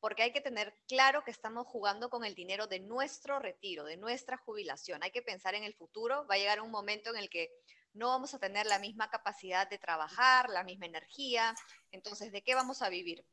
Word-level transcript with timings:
porque 0.00 0.22
hay 0.22 0.32
que 0.32 0.40
tener 0.40 0.74
claro 0.88 1.22
que 1.24 1.30
estamos 1.30 1.66
jugando 1.66 2.10
con 2.10 2.24
el 2.24 2.34
dinero 2.34 2.66
de 2.66 2.80
nuestro 2.80 3.38
retiro, 3.38 3.84
de 3.84 3.96
nuestra 3.96 4.38
jubilación. 4.38 5.02
Hay 5.02 5.10
que 5.10 5.22
pensar 5.22 5.54
en 5.54 5.64
el 5.64 5.74
futuro. 5.74 6.26
Va 6.26 6.34
a 6.34 6.38
llegar 6.38 6.60
un 6.60 6.70
momento 6.70 7.10
en 7.10 7.16
el 7.16 7.28
que 7.28 7.50
no 7.92 8.08
vamos 8.08 8.34
a 8.34 8.38
tener 8.38 8.66
la 8.66 8.78
misma 8.78 9.10
capacidad 9.10 9.68
de 9.68 9.78
trabajar, 9.78 10.48
la 10.48 10.64
misma 10.64 10.86
energía. 10.86 11.54
Entonces, 11.90 12.32
¿de 12.32 12.42
qué 12.42 12.54
vamos 12.54 12.82
a 12.82 12.88
vivir? 12.88 13.24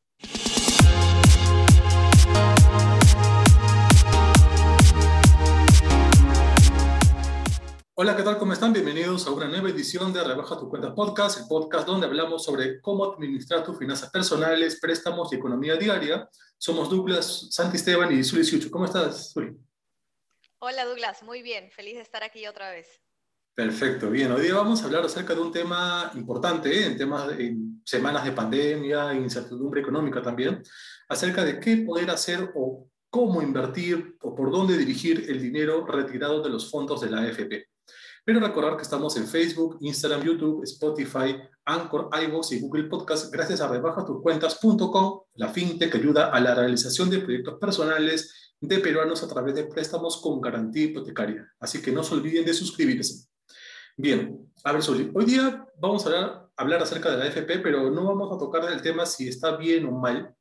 Hola, 7.99 8.15
¿qué 8.15 8.21
tal? 8.21 8.37
¿Cómo 8.37 8.53
están? 8.53 8.73
Bienvenidos 8.73 9.25
a 9.25 9.31
una 9.31 9.47
nueva 9.47 9.71
edición 9.71 10.13
de 10.13 10.23
Rebaja 10.23 10.55
tu 10.55 10.69
cuenta 10.69 10.93
podcast, 10.93 11.39
el 11.39 11.47
podcast 11.47 11.87
donde 11.87 12.05
hablamos 12.05 12.43
sobre 12.43 12.79
cómo 12.79 13.11
administrar 13.11 13.63
tus 13.63 13.75
finanzas 13.75 14.11
personales, 14.11 14.79
préstamos 14.79 15.33
y 15.33 15.37
economía 15.37 15.77
diaria. 15.77 16.29
Somos 16.59 16.91
Douglas 16.91 17.47
Santisteban 17.49 18.15
y 18.15 18.23
Suri 18.23 18.43
Siucho. 18.43 18.69
¿Cómo 18.69 18.85
estás, 18.85 19.31
Suri? 19.31 19.57
Hola, 20.59 20.85
Douglas. 20.85 21.23
Muy 21.23 21.41
bien. 21.41 21.71
Feliz 21.71 21.95
de 21.95 22.01
estar 22.01 22.23
aquí 22.23 22.45
otra 22.45 22.69
vez. 22.69 23.01
Perfecto. 23.55 24.11
Bien, 24.11 24.31
hoy 24.31 24.43
día 24.43 24.53
vamos 24.53 24.83
a 24.83 24.85
hablar 24.85 25.03
acerca 25.03 25.33
de 25.33 25.41
un 25.41 25.51
tema 25.51 26.11
importante, 26.13 26.69
¿eh? 26.69 26.85
en 26.85 26.97
temas 26.99 27.31
en 27.39 27.81
semanas 27.83 28.23
de 28.25 28.31
pandemia, 28.31 29.15
incertidumbre 29.15 29.81
económica 29.81 30.21
también, 30.21 30.61
acerca 31.09 31.43
de 31.43 31.59
qué 31.59 31.77
poder 31.77 32.11
hacer 32.11 32.51
o 32.53 32.91
cómo 33.09 33.41
invertir 33.41 34.17
o 34.21 34.35
por 34.35 34.51
dónde 34.51 34.77
dirigir 34.77 35.25
el 35.31 35.41
dinero 35.41 35.83
retirado 35.83 36.43
de 36.43 36.49
los 36.51 36.69
fondos 36.69 37.01
de 37.01 37.09
la 37.09 37.21
AFP. 37.21 37.65
Pero 38.27 38.41
recordar 38.41 38.75
que 38.75 38.83
estamos 38.83 39.15
en 39.15 39.25
Facebook, 39.25 39.77
Instagram, 39.79 40.21
YouTube, 40.21 40.61
Spotify, 40.65 41.37
Anchor, 41.63 42.09
iVoox 42.11 42.51
y 42.51 42.59
Google 42.59 42.89
Podcast 42.89 43.31
gracias 43.31 43.61
a 43.61 43.69
rebajatucuentas.com, 43.69 45.21
la 45.35 45.47
fintech 45.47 45.89
que 45.89 45.97
ayuda 45.97 46.27
a 46.31 46.39
la 46.41 46.53
realización 46.53 47.09
de 47.09 47.19
proyectos 47.19 47.57
personales 47.57 48.53
de 48.59 48.79
peruanos 48.79 49.23
a 49.23 49.29
través 49.29 49.55
de 49.55 49.63
préstamos 49.63 50.19
con 50.21 50.41
garantía 50.41 50.83
hipotecaria. 50.83 51.49
Así 51.57 51.81
que 51.81 51.93
no 51.93 52.03
se 52.03 52.15
olviden 52.15 52.43
de 52.43 52.53
suscribirse. 52.53 53.29
Bien, 53.95 54.51
a 54.65 54.73
ver, 54.73 54.83
Soli, 54.83 55.09
hoy 55.13 55.23
día 55.23 55.65
vamos 55.79 56.05
a 56.05 56.09
hablar, 56.09 56.49
hablar 56.57 56.83
acerca 56.83 57.09
de 57.09 57.19
la 57.19 57.23
AFP, 57.27 57.59
pero 57.59 57.89
no 57.89 58.03
vamos 58.03 58.35
a 58.35 58.37
tocar 58.37 58.69
el 58.69 58.81
tema 58.81 59.05
si 59.05 59.29
está 59.29 59.55
bien 59.55 59.85
o 59.85 59.93
mal, 59.93 60.35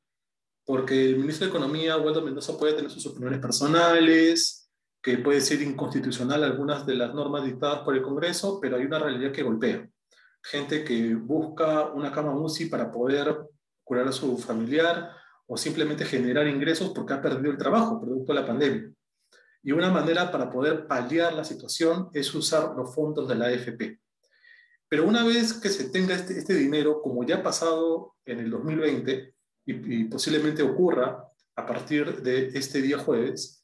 porque 0.65 1.11
el 1.11 1.19
ministro 1.19 1.47
de 1.47 1.51
Economía, 1.51 1.97
Waldo 1.99 2.21
Mendoza, 2.21 2.59
puede 2.59 2.73
tener 2.73 2.91
sus 2.91 3.07
opiniones 3.07 3.39
personales, 3.39 4.66
que 5.07 5.19
puede 5.19 5.41
ser 5.41 5.63
inconstitucional 5.63 6.43
algunas 6.43 6.85
de 6.85 6.97
las 6.97 7.15
normas 7.15 7.45
dictadas 7.45 7.83
por 7.83 7.95
el 7.95 8.03
Congreso, 8.03 8.59
pero 8.61 8.75
hay 8.75 8.87
una 8.87 8.99
realidad 8.99 9.31
que 9.31 9.45
golpea. 9.45 9.89
Gente 10.43 10.83
que 10.83 11.15
busca 11.15 11.93
una 11.93 12.11
cama 12.11 12.37
UCI 12.37 12.67
para 12.67 12.91
poder 12.91 13.39
curar 13.85 14.09
a 14.09 14.13
su 14.13 14.37
familiar 14.37 15.13
o 15.47 15.57
simplemente 15.57 16.05
generar 16.05 16.49
ingresos 16.49 16.91
porque 16.93 17.13
ha 17.13 17.23
perdido 17.23 17.53
el 17.53 17.57
trabajo 17.57 18.01
producto 18.01 18.33
de 18.33 18.41
la 18.41 18.47
pandemia. 18.49 18.91
Y 19.63 19.71
una 19.71 19.93
manera 19.93 20.33
para 20.33 20.51
poder 20.51 20.89
paliar 20.89 21.35
la 21.35 21.45
situación 21.45 22.11
es 22.13 22.35
usar 22.35 22.75
los 22.77 22.93
fondos 22.93 23.29
de 23.29 23.37
la 23.37 23.47
AFP. 23.47 24.01
Pero 24.89 25.07
una 25.07 25.23
vez 25.23 25.53
que 25.53 25.69
se 25.69 25.89
tenga 25.91 26.17
este, 26.17 26.37
este 26.37 26.55
dinero, 26.55 27.01
como 27.01 27.23
ya 27.23 27.37
ha 27.37 27.43
pasado 27.45 28.17
en 28.25 28.41
el 28.41 28.51
2020 28.51 29.35
y, 29.67 30.01
y 30.01 30.05
posiblemente 30.07 30.65
ocurra 30.65 31.25
a 31.55 31.65
partir 31.65 32.23
de 32.23 32.49
este 32.59 32.83
día 32.83 32.99
jueves, 32.99 33.56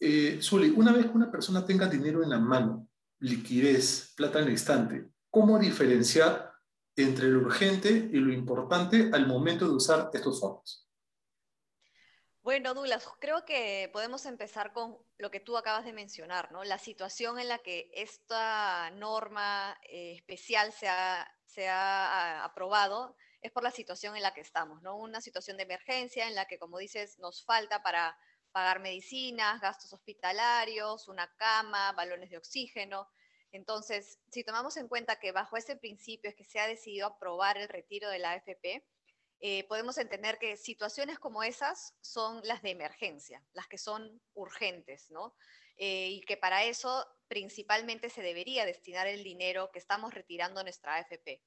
eh, 0.00 0.40
una 0.76 0.92
vez 0.92 1.06
que 1.06 1.16
una 1.16 1.30
persona 1.30 1.64
tenga 1.64 1.86
dinero 1.86 2.22
en 2.22 2.30
la 2.30 2.38
mano, 2.38 2.88
liquidez, 3.18 4.14
plata 4.16 4.38
en 4.38 4.46
el 4.46 4.52
instante, 4.52 5.10
¿cómo 5.30 5.58
diferenciar 5.58 6.52
entre 6.96 7.28
lo 7.28 7.40
urgente 7.40 7.90
y 7.90 8.16
lo 8.16 8.32
importante 8.32 9.10
al 9.12 9.26
momento 9.26 9.66
de 9.66 9.74
usar 9.74 10.10
estos 10.12 10.40
fondos? 10.40 10.88
Bueno, 12.42 12.72
Douglas, 12.72 13.06
creo 13.20 13.44
que 13.44 13.90
podemos 13.92 14.24
empezar 14.24 14.72
con 14.72 14.96
lo 15.18 15.30
que 15.30 15.40
tú 15.40 15.58
acabas 15.58 15.84
de 15.84 15.92
mencionar, 15.92 16.50
¿no? 16.50 16.64
La 16.64 16.78
situación 16.78 17.38
en 17.38 17.48
la 17.48 17.58
que 17.58 17.90
esta 17.92 18.90
norma 18.92 19.78
eh, 19.82 20.14
especial 20.16 20.72
se 20.72 20.88
ha, 20.88 21.30
se 21.44 21.68
ha 21.68 22.42
aprobado 22.42 23.14
es 23.42 23.52
por 23.52 23.62
la 23.62 23.70
situación 23.70 24.16
en 24.16 24.22
la 24.22 24.32
que 24.32 24.40
estamos, 24.40 24.80
¿no? 24.82 24.96
Una 24.96 25.20
situación 25.20 25.58
de 25.58 25.64
emergencia 25.64 26.28
en 26.28 26.34
la 26.34 26.46
que, 26.46 26.58
como 26.58 26.78
dices, 26.78 27.18
nos 27.18 27.44
falta 27.44 27.82
para 27.82 28.16
pagar 28.52 28.80
medicinas, 28.80 29.60
gastos 29.60 29.92
hospitalarios, 29.92 31.08
una 31.08 31.32
cama, 31.36 31.92
balones 31.92 32.30
de 32.30 32.38
oxígeno. 32.38 33.08
Entonces, 33.52 34.20
si 34.30 34.44
tomamos 34.44 34.76
en 34.76 34.88
cuenta 34.88 35.18
que 35.18 35.32
bajo 35.32 35.56
ese 35.56 35.76
principio 35.76 36.30
es 36.30 36.36
que 36.36 36.44
se 36.44 36.60
ha 36.60 36.66
decidido 36.66 37.06
aprobar 37.06 37.58
el 37.58 37.68
retiro 37.68 38.08
de 38.08 38.18
la 38.18 38.32
AFP, 38.32 38.84
eh, 39.42 39.66
podemos 39.68 39.96
entender 39.96 40.38
que 40.38 40.56
situaciones 40.56 41.18
como 41.18 41.42
esas 41.42 41.94
son 42.02 42.40
las 42.44 42.60
de 42.62 42.70
emergencia, 42.70 43.42
las 43.54 43.66
que 43.68 43.78
son 43.78 44.20
urgentes, 44.34 45.10
¿no? 45.10 45.34
Eh, 45.78 46.08
y 46.10 46.20
que 46.20 46.36
para 46.36 46.64
eso 46.64 47.06
principalmente 47.26 48.10
se 48.10 48.20
debería 48.20 48.66
destinar 48.66 49.06
el 49.06 49.24
dinero 49.24 49.70
que 49.72 49.78
estamos 49.78 50.12
retirando 50.12 50.62
nuestra 50.62 50.96
AFP. 50.96 51.42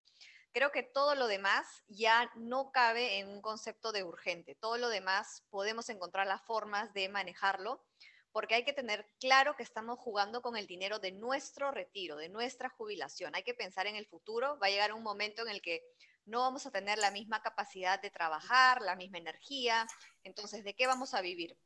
Creo 0.53 0.71
que 0.71 0.83
todo 0.83 1.15
lo 1.15 1.25
demás 1.25 1.83
ya 1.87 2.31
no 2.35 2.71
cabe 2.71 3.17
en 3.17 3.27
un 3.27 3.41
concepto 3.41 3.91
de 3.91 4.03
urgente. 4.03 4.53
Todo 4.53 4.77
lo 4.77 4.89
demás 4.89 5.43
podemos 5.49 5.89
encontrar 5.89 6.27
las 6.27 6.43
formas 6.43 6.93
de 6.93 7.09
manejarlo 7.09 7.83
porque 8.31 8.53
hay 8.53 8.63
que 8.63 8.73
tener 8.73 9.07
claro 9.19 9.55
que 9.55 9.63
estamos 9.63 9.97
jugando 9.97 10.43
con 10.43 10.55
el 10.55 10.67
dinero 10.67 10.99
de 10.99 11.11
nuestro 11.11 11.71
retiro, 11.71 12.17
de 12.17 12.29
nuestra 12.29 12.69
jubilación. 12.69 13.33
Hay 13.33 13.41
que 13.41 13.55
pensar 13.55 13.87
en 13.87 13.95
el 13.95 14.05
futuro. 14.05 14.59
Va 14.59 14.67
a 14.67 14.69
llegar 14.69 14.93
un 14.93 15.01
momento 15.01 15.41
en 15.41 15.49
el 15.49 15.59
que 15.59 15.81
no 16.25 16.41
vamos 16.41 16.67
a 16.67 16.71
tener 16.71 16.99
la 16.99 17.09
misma 17.09 17.41
capacidad 17.41 17.99
de 17.99 18.11
trabajar, 18.11 18.79
la 18.83 18.95
misma 18.95 19.17
energía. 19.17 19.87
Entonces, 20.23 20.63
¿de 20.63 20.75
qué 20.75 20.85
vamos 20.85 21.15
a 21.15 21.21
vivir? 21.21 21.57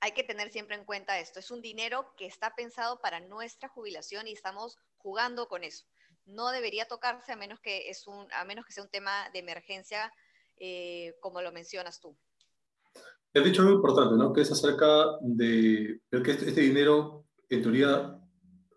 Hay 0.00 0.12
que 0.12 0.24
tener 0.24 0.50
siempre 0.50 0.76
en 0.76 0.86
cuenta 0.86 1.18
esto. 1.18 1.40
Es 1.40 1.50
un 1.50 1.60
dinero 1.60 2.14
que 2.16 2.24
está 2.24 2.54
pensado 2.54 3.02
para 3.02 3.20
nuestra 3.20 3.68
jubilación 3.68 4.28
y 4.28 4.32
estamos 4.32 4.78
jugando 4.96 5.46
con 5.46 5.62
eso 5.62 5.84
no 6.26 6.50
debería 6.50 6.86
tocarse 6.86 7.32
a 7.32 7.36
menos 7.36 7.60
que, 7.60 7.90
es 7.90 8.06
un, 8.06 8.26
a 8.32 8.44
menos 8.44 8.64
que 8.64 8.72
sea 8.72 8.84
un 8.84 8.90
tema 8.90 9.28
de 9.32 9.40
emergencia, 9.40 10.12
eh, 10.56 11.14
como 11.20 11.42
lo 11.42 11.52
mencionas 11.52 12.00
tú. 12.00 12.16
Has 13.34 13.44
dicho 13.44 13.62
algo 13.62 13.74
importante, 13.74 14.14
¿no? 14.14 14.32
Que 14.32 14.42
es 14.42 14.52
acerca 14.52 15.18
de 15.20 16.00
que 16.10 16.30
este, 16.30 16.48
este 16.48 16.60
dinero, 16.60 17.26
en 17.48 17.62
teoría, 17.62 18.16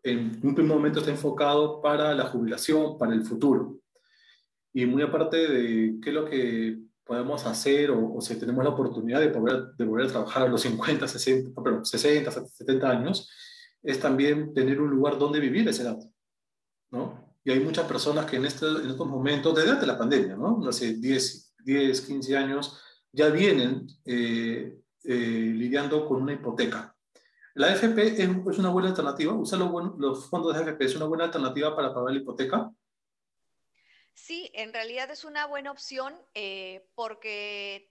en 0.03 0.39
un 0.43 0.55
primer 0.55 0.75
momento 0.75 0.99
está 0.99 1.11
enfocado 1.11 1.81
para 1.81 2.13
la 2.15 2.25
jubilación, 2.25 2.97
para 2.97 3.13
el 3.13 3.23
futuro. 3.23 3.79
Y 4.73 4.85
muy 4.85 5.03
aparte 5.03 5.37
de 5.47 5.99
qué 6.01 6.09
es 6.09 6.15
lo 6.15 6.25
que 6.25 6.79
podemos 7.03 7.45
hacer 7.45 7.91
o, 7.91 8.19
si 8.19 8.37
tenemos 8.37 8.63
la 8.63 8.71
oportunidad 8.71 9.19
de, 9.19 9.29
poder, 9.29 9.73
de 9.77 9.85
volver 9.85 10.07
a 10.07 10.11
trabajar 10.11 10.43
a 10.43 10.49
los 10.49 10.61
50, 10.61 11.07
60, 11.07 11.61
perdón, 11.61 11.85
60, 11.85 12.31
70 12.31 12.89
años, 12.89 13.31
es 13.81 13.99
también 13.99 14.53
tener 14.53 14.81
un 14.81 14.89
lugar 14.89 15.17
donde 15.17 15.39
vivir 15.39 15.67
ese 15.67 15.83
edad, 15.83 15.97
¿no? 16.91 17.26
Y 17.47 17.51
hay 17.51 17.61
muchas 17.61 17.87
personas 17.87 18.25
que 18.25 18.35
en, 18.35 18.45
este, 18.45 18.65
en 18.65 18.89
estos 18.89 19.07
momentos, 19.07 19.55
desde 19.55 19.87
la 19.87 19.97
pandemia, 19.97 20.35
¿no? 20.35 20.59
hace 20.67 20.95
10, 20.95 21.55
10 21.63 22.01
15 22.01 22.35
años, 22.35 22.77
ya 23.09 23.29
vienen 23.29 23.87
eh, 24.03 24.77
eh, 25.05 25.53
lidiando 25.55 26.05
con 26.05 26.23
una 26.23 26.33
hipoteca. 26.33 26.93
¿La 27.53 27.67
AFP 27.67 28.21
es, 28.21 28.27
una 28.59 28.67
buena 28.67 28.89
alternativa? 28.89 29.31
¿Usar 29.31 29.59
los, 29.59 29.97
los 29.97 30.29
fondos 30.29 30.53
de 30.53 30.61
AFP 30.61 30.83
es 30.83 30.97
una 30.97 31.05
buena 31.05 31.23
alternativa 31.23 31.73
para 31.73 31.93
pagar 31.93 32.11
la 32.11 32.19
hipoteca? 32.19 32.69
Sí, 34.13 34.51
en 34.53 34.73
realidad 34.73 35.09
es 35.09 35.23
una 35.23 35.47
buena 35.47 35.71
opción 35.71 36.15
eh, 36.33 36.85
porque 36.95 37.89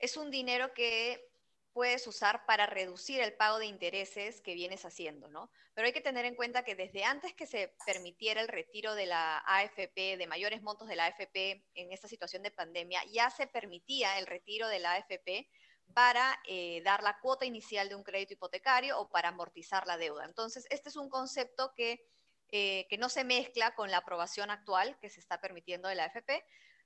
es 0.00 0.16
un 0.16 0.32
dinero 0.32 0.74
que 0.74 1.29
puedes 1.72 2.06
usar 2.06 2.44
para 2.46 2.66
reducir 2.66 3.20
el 3.20 3.34
pago 3.34 3.58
de 3.58 3.66
intereses 3.66 4.40
que 4.40 4.54
vienes 4.54 4.84
haciendo, 4.84 5.28
¿no? 5.28 5.50
Pero 5.74 5.86
hay 5.86 5.92
que 5.92 6.00
tener 6.00 6.24
en 6.24 6.34
cuenta 6.34 6.64
que 6.64 6.74
desde 6.74 7.04
antes 7.04 7.32
que 7.34 7.46
se 7.46 7.74
permitiera 7.86 8.40
el 8.40 8.48
retiro 8.48 8.94
de 8.94 9.06
la 9.06 9.38
AFP, 9.46 10.16
de 10.16 10.26
mayores 10.26 10.62
montos 10.62 10.88
de 10.88 10.96
la 10.96 11.06
AFP 11.06 11.64
en 11.74 11.92
esta 11.92 12.08
situación 12.08 12.42
de 12.42 12.50
pandemia, 12.50 13.02
ya 13.12 13.30
se 13.30 13.46
permitía 13.46 14.18
el 14.18 14.26
retiro 14.26 14.68
de 14.68 14.80
la 14.80 14.92
AFP 14.94 15.48
para 15.94 16.38
eh, 16.46 16.82
dar 16.84 17.02
la 17.02 17.18
cuota 17.20 17.44
inicial 17.44 17.88
de 17.88 17.94
un 17.94 18.02
crédito 18.02 18.34
hipotecario 18.34 18.98
o 18.98 19.08
para 19.10 19.28
amortizar 19.28 19.86
la 19.86 19.96
deuda. 19.96 20.24
Entonces, 20.24 20.66
este 20.70 20.88
es 20.88 20.96
un 20.96 21.08
concepto 21.08 21.72
que, 21.74 22.04
eh, 22.52 22.86
que 22.88 22.98
no 22.98 23.08
se 23.08 23.24
mezcla 23.24 23.74
con 23.74 23.90
la 23.90 23.98
aprobación 23.98 24.50
actual 24.50 24.98
que 25.00 25.10
se 25.10 25.20
está 25.20 25.40
permitiendo 25.40 25.88
de 25.88 25.94
la 25.94 26.04
AFP, 26.04 26.44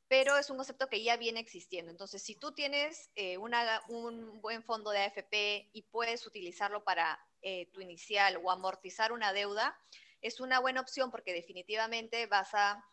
pero 0.08 0.36
es 0.36 0.50
un 0.50 0.56
concepto 0.56 0.88
que 0.88 1.02
ya 1.02 1.16
viene 1.16 1.40
existiendo. 1.40 1.90
Entonces, 1.90 2.22
si 2.22 2.34
tú 2.34 2.52
tienes 2.52 3.10
eh, 3.14 3.38
un 3.38 4.40
buen 4.40 4.62
fondo 4.62 4.90
de 4.90 4.98
AFP 4.98 5.70
y 5.72 5.82
puedes 5.82 6.26
utilizarlo 6.26 6.84
para 6.84 7.18
eh, 7.42 7.66
tu 7.72 7.80
inicial 7.80 8.40
o 8.42 8.50
amortizar 8.50 9.12
una 9.12 9.32
deuda, 9.32 9.78
es 10.20 10.40
una 10.40 10.60
buena 10.60 10.80
opción 10.80 11.10
porque 11.10 11.32
definitivamente 11.32 12.26
vas 12.26 12.54
a 12.54 12.84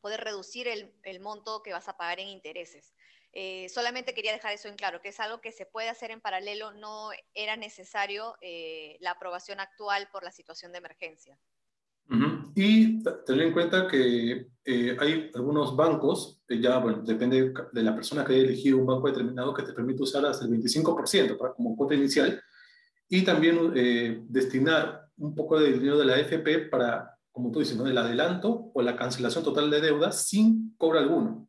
poder 0.00 0.20
reducir 0.22 0.68
el, 0.68 1.20
monto 1.20 1.62
que 1.62 1.72
vas 1.72 1.88
a 1.88 1.96
pagar 1.96 2.20
en 2.20 2.28
intereses. 2.28 2.94
Eh, 3.34 3.68
solamente 3.70 4.14
quería 4.14 4.32
dejar 4.32 4.52
eso 4.52 4.68
en 4.68 4.76
claro, 4.76 5.00
que 5.00 5.08
es 5.08 5.20
algo 5.20 5.40
que 5.40 5.52
se 5.52 5.64
puede 5.64 5.88
hacer 5.88 6.10
en 6.10 6.20
paralelo, 6.20 6.72
no 6.72 7.10
era 7.34 7.56
necesario 7.56 8.36
la 9.00 9.12
aprobación 9.12 9.60
actual 9.60 10.08
por 10.10 10.24
la 10.24 10.32
situación 10.32 10.72
de 10.72 10.78
emergencia. 10.78 11.38
Y 12.54 13.02
tener 13.02 13.46
en 13.46 13.52
cuenta 13.52 13.88
que 13.88 14.48
eh, 14.64 14.96
hay 15.00 15.30
algunos 15.34 15.74
bancos, 15.74 16.42
ya 16.48 16.78
bueno, 16.78 17.02
depende 17.02 17.52
de 17.72 17.82
la 17.82 17.94
persona 17.94 18.24
que 18.24 18.34
haya 18.34 18.44
elegido 18.44 18.78
un 18.78 18.86
banco 18.86 19.08
determinado, 19.08 19.54
que 19.54 19.62
te 19.62 19.72
permite 19.72 20.02
usar 20.02 20.24
hasta 20.26 20.44
el 20.44 20.50
25% 20.50 21.36
para, 21.36 21.54
como 21.54 21.76
cuota 21.76 21.94
inicial 21.94 22.40
y 23.08 23.22
también 23.22 23.72
eh, 23.74 24.22
destinar 24.28 25.08
un 25.18 25.34
poco 25.34 25.58
de 25.60 25.72
dinero 25.72 25.98
de 25.98 26.04
la 26.06 26.14
AFP 26.14 26.70
para, 26.70 27.18
como 27.30 27.50
tú 27.50 27.58
dices, 27.58 27.76
¿no? 27.76 27.86
el 27.86 27.98
adelanto 27.98 28.70
o 28.72 28.82
la 28.82 28.96
cancelación 28.96 29.44
total 29.44 29.70
de 29.70 29.80
deuda 29.80 30.12
sin 30.12 30.74
cobro 30.78 30.98
alguno. 30.98 31.48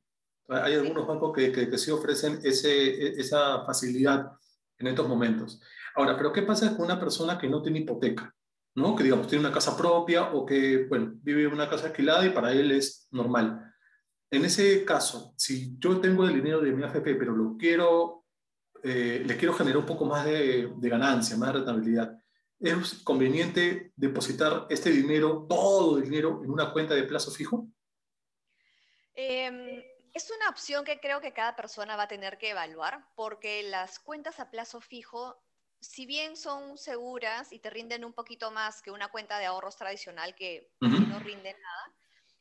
Hay 0.49 0.73
algunos 0.73 1.07
bancos 1.07 1.31
que, 1.33 1.51
que, 1.51 1.69
que 1.69 1.77
sí 1.77 1.89
ofrecen 1.89 2.39
ese, 2.43 3.19
esa 3.19 3.63
facilidad 3.65 4.31
en 4.77 4.87
estos 4.87 5.07
momentos. 5.07 5.61
Ahora, 5.95 6.17
pero 6.17 6.33
¿qué 6.33 6.41
pasa 6.41 6.75
con 6.75 6.85
una 6.85 6.99
persona 6.99 7.37
que 7.37 7.47
no 7.47 7.61
tiene 7.61 7.79
hipoteca? 7.79 8.35
¿No? 8.75 8.95
Que 8.95 9.03
digamos 9.03 9.27
tiene 9.27 9.45
una 9.45 9.53
casa 9.53 9.77
propia 9.77 10.33
o 10.33 10.45
que, 10.45 10.85
bueno, 10.85 11.13
vive 11.15 11.43
en 11.43 11.53
una 11.53 11.69
casa 11.69 11.87
alquilada 11.87 12.25
y 12.25 12.31
para 12.31 12.51
él 12.51 12.71
es 12.71 13.07
normal. 13.11 13.73
En 14.31 14.45
ese 14.45 14.83
caso, 14.83 15.35
si 15.37 15.77
yo 15.77 15.99
tengo 16.01 16.25
el 16.25 16.33
dinero 16.33 16.59
de 16.59 16.71
mi 16.71 16.83
AFP, 16.83 17.15
pero 17.15 17.35
lo 17.35 17.55
quiero, 17.55 18.25
eh, 18.81 19.23
le 19.23 19.37
quiero 19.37 19.53
generar 19.53 19.77
un 19.77 19.85
poco 19.85 20.05
más 20.05 20.25
de, 20.25 20.73
ganancia, 20.81 21.37
más 21.37 21.49
de 21.49 21.59
rentabilidad, 21.59 22.17
¿es 22.59 22.95
conveniente 23.03 23.91
depositar 23.95 24.65
este 24.69 24.89
dinero, 24.89 25.45
todo 25.47 25.97
el 25.97 26.05
dinero, 26.05 26.41
en 26.43 26.49
una 26.49 26.73
cuenta 26.73 26.95
de 26.95 27.03
plazo 27.03 27.29
fijo? 27.29 27.67
Em, 29.13 29.83
es 30.13 30.31
una 30.35 30.49
opción 30.49 30.83
que 30.83 30.99
creo 30.99 31.21
que 31.21 31.33
cada 31.33 31.55
persona 31.55 31.95
va 31.95 32.03
a 32.03 32.07
tener 32.07 32.39
que 32.39 32.49
evaluar, 32.49 33.05
porque 33.15 33.61
las 33.61 33.99
cuentas 33.99 34.39
a 34.39 34.49
plazo 34.49 34.81
fijo 34.81 35.43
si 35.83 36.05
bien 36.05 36.37
son 36.37 36.77
seguras 36.77 37.51
y 37.51 37.59
te 37.59 37.69
rinden 37.69 38.05
un 38.05 38.13
poquito 38.13 38.51
más 38.51 38.81
que 38.81 38.91
una 38.91 39.09
cuenta 39.09 39.37
de 39.37 39.45
ahorros 39.45 39.75
tradicional 39.75 40.33
que 40.33 40.71
no 40.79 41.19
rinde 41.19 41.53
nada, 41.53 41.95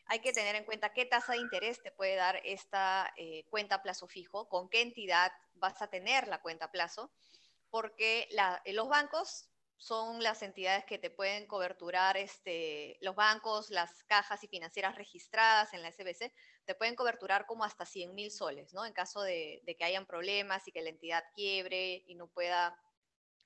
hay 0.06 0.20
que 0.20 0.32
tener 0.32 0.54
en 0.54 0.64
cuenta 0.64 0.92
qué 0.92 1.06
tasa 1.06 1.32
de 1.32 1.38
interés 1.38 1.82
te 1.82 1.90
puede 1.90 2.14
dar 2.16 2.40
esta 2.44 3.12
eh, 3.16 3.44
cuenta 3.50 3.76
a 3.76 3.82
plazo 3.82 4.06
fijo, 4.06 4.48
con 4.48 4.68
qué 4.68 4.80
entidad 4.82 5.32
vas 5.54 5.82
a 5.82 5.88
tener 5.88 6.28
la 6.28 6.40
cuenta 6.40 6.66
a 6.66 6.70
plazo, 6.70 7.12
porque 7.70 8.28
los 8.66 8.88
bancos 8.88 9.48
son 9.76 10.22
las 10.22 10.42
entidades 10.42 10.84
que 10.84 10.98
te 10.98 11.10
pueden 11.10 11.46
coberturar, 11.46 12.16
este, 12.16 12.98
los 13.00 13.16
bancos, 13.16 13.70
las 13.70 14.04
cajas 14.04 14.44
y 14.44 14.48
financieras 14.48 14.94
registradas 14.94 15.72
en 15.74 15.82
la 15.82 15.88
SBC, 15.88 16.32
te 16.64 16.74
pueden 16.76 16.94
coberturar 16.94 17.46
como 17.46 17.64
hasta 17.64 17.84
100 17.84 18.14
mil 18.14 18.30
soles, 18.30 18.72
¿no? 18.72 18.84
En 18.84 18.92
caso 18.92 19.22
de, 19.22 19.60
de 19.64 19.76
que 19.76 19.84
hayan 19.84 20.06
problemas 20.06 20.68
y 20.68 20.72
que 20.72 20.82
la 20.82 20.90
entidad 20.90 21.24
quiebre 21.34 22.04
y 22.06 22.14
no 22.14 22.28
pueda 22.28 22.78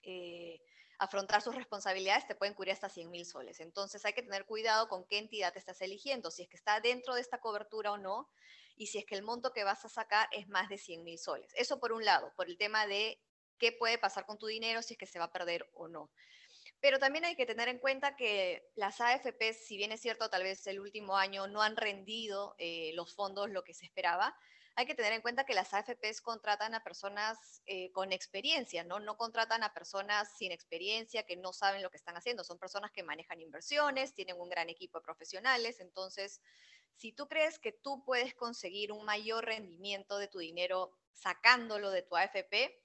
eh, 0.06 0.62
afrontar 0.98 1.42
sus 1.42 1.54
responsabilidades, 1.54 2.26
te 2.26 2.34
pueden 2.34 2.54
cubrir 2.54 2.72
hasta 2.72 2.88
100 2.88 3.10
mil 3.10 3.26
soles. 3.26 3.60
Entonces 3.60 4.04
hay 4.04 4.12
que 4.12 4.22
tener 4.22 4.46
cuidado 4.46 4.88
con 4.88 5.04
qué 5.06 5.18
entidad 5.18 5.52
te 5.52 5.58
estás 5.58 5.80
eligiendo, 5.82 6.30
si 6.30 6.42
es 6.42 6.48
que 6.48 6.56
está 6.56 6.80
dentro 6.80 7.14
de 7.14 7.20
esta 7.20 7.38
cobertura 7.38 7.92
o 7.92 7.98
no, 7.98 8.30
y 8.76 8.86
si 8.86 8.98
es 8.98 9.04
que 9.04 9.14
el 9.14 9.22
monto 9.22 9.52
que 9.52 9.64
vas 9.64 9.84
a 9.84 9.88
sacar 9.88 10.28
es 10.32 10.48
más 10.48 10.68
de 10.68 10.78
100 10.78 11.04
mil 11.04 11.18
soles. 11.18 11.52
Eso 11.56 11.80
por 11.80 11.92
un 11.92 12.04
lado, 12.04 12.32
por 12.36 12.48
el 12.48 12.56
tema 12.56 12.86
de 12.86 13.20
qué 13.58 13.72
puede 13.72 13.98
pasar 13.98 14.26
con 14.26 14.38
tu 14.38 14.46
dinero, 14.46 14.82
si 14.82 14.94
es 14.94 14.98
que 14.98 15.06
se 15.06 15.18
va 15.18 15.26
a 15.26 15.32
perder 15.32 15.68
o 15.74 15.88
no. 15.88 16.10
Pero 16.80 16.98
también 16.98 17.24
hay 17.24 17.36
que 17.36 17.46
tener 17.46 17.68
en 17.68 17.78
cuenta 17.78 18.16
que 18.16 18.70
las 18.74 19.00
AFP, 19.00 19.54
si 19.54 19.76
bien 19.76 19.92
es 19.92 20.00
cierto, 20.00 20.28
tal 20.28 20.42
vez 20.42 20.66
el 20.66 20.78
último 20.78 21.16
año 21.16 21.46
no 21.46 21.62
han 21.62 21.76
rendido 21.76 22.54
eh, 22.58 22.92
los 22.94 23.14
fondos 23.14 23.50
lo 23.50 23.64
que 23.64 23.74
se 23.74 23.86
esperaba, 23.86 24.36
hay 24.78 24.84
que 24.84 24.94
tener 24.94 25.14
en 25.14 25.22
cuenta 25.22 25.46
que 25.46 25.54
las 25.54 25.72
AFPs 25.72 26.20
contratan 26.20 26.74
a 26.74 26.84
personas 26.84 27.62
eh, 27.64 27.90
con 27.92 28.12
experiencia, 28.12 28.84
¿no? 28.84 29.00
No 29.00 29.16
contratan 29.16 29.62
a 29.62 29.72
personas 29.72 30.36
sin 30.36 30.52
experiencia 30.52 31.22
que 31.22 31.34
no 31.34 31.54
saben 31.54 31.82
lo 31.82 31.90
que 31.90 31.96
están 31.96 32.14
haciendo. 32.14 32.44
Son 32.44 32.58
personas 32.58 32.92
que 32.92 33.02
manejan 33.02 33.40
inversiones, 33.40 34.12
tienen 34.12 34.38
un 34.38 34.50
gran 34.50 34.68
equipo 34.68 34.98
de 34.98 35.04
profesionales. 35.04 35.80
Entonces, 35.80 36.42
si 36.94 37.12
tú 37.12 37.26
crees 37.26 37.58
que 37.58 37.72
tú 37.72 38.04
puedes 38.04 38.34
conseguir 38.34 38.92
un 38.92 39.06
mayor 39.06 39.46
rendimiento 39.46 40.18
de 40.18 40.28
tu 40.28 40.40
dinero 40.40 40.94
sacándolo 41.10 41.90
de 41.90 42.02
tu 42.02 42.14
AFP, 42.14 42.78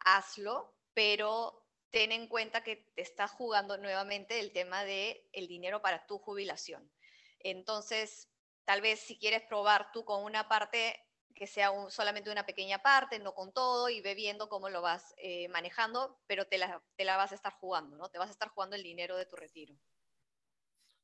hazlo, 0.00 0.76
pero 0.92 1.66
ten 1.90 2.12
en 2.12 2.28
cuenta 2.28 2.62
que 2.62 2.76
te 2.94 3.00
está 3.00 3.26
jugando 3.26 3.78
nuevamente 3.78 4.38
el 4.38 4.52
tema 4.52 4.84
de 4.84 5.30
el 5.32 5.48
dinero 5.48 5.80
para 5.80 6.06
tu 6.06 6.18
jubilación. 6.18 6.92
Entonces, 7.38 8.28
tal 8.66 8.82
vez 8.82 9.00
si 9.00 9.18
quieres 9.18 9.42
probar 9.42 9.92
tú 9.92 10.04
con 10.04 10.24
una 10.24 10.46
parte 10.46 11.00
que 11.34 11.46
sea 11.46 11.70
solamente 11.88 12.30
una 12.30 12.46
pequeña 12.46 12.78
parte, 12.78 13.18
no 13.18 13.34
con 13.34 13.52
todo, 13.52 13.88
y 13.88 14.00
ve 14.00 14.14
viendo 14.14 14.48
cómo 14.48 14.68
lo 14.68 14.82
vas 14.82 15.14
eh, 15.18 15.48
manejando, 15.48 16.18
pero 16.26 16.46
te 16.46 16.58
la, 16.58 16.82
te 16.96 17.04
la, 17.04 17.16
vas 17.16 17.32
a 17.32 17.34
estar 17.34 17.52
jugando, 17.54 17.96
¿no? 17.96 18.08
Te 18.08 18.18
vas 18.18 18.28
a 18.28 18.32
estar 18.32 18.48
jugando 18.48 18.76
el 18.76 18.82
dinero 18.82 19.16
de 19.16 19.26
tu 19.26 19.36
retiro. 19.36 19.74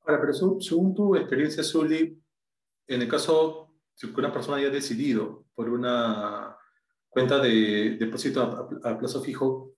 Ahora, 0.00 0.20
pero 0.20 0.32
según 0.60 0.94
tu 0.94 1.16
experiencia, 1.16 1.62
Zully, 1.62 2.22
en 2.86 3.02
el 3.02 3.08
caso, 3.08 3.74
si 3.94 4.06
una 4.06 4.32
persona 4.32 4.56
haya 4.56 4.70
decidido 4.70 5.44
por 5.54 5.68
una 5.68 6.56
cuenta 7.08 7.38
de 7.38 7.96
depósito 7.98 8.70
a, 8.84 8.98
plazo 8.98 9.20
fijo, 9.20 9.74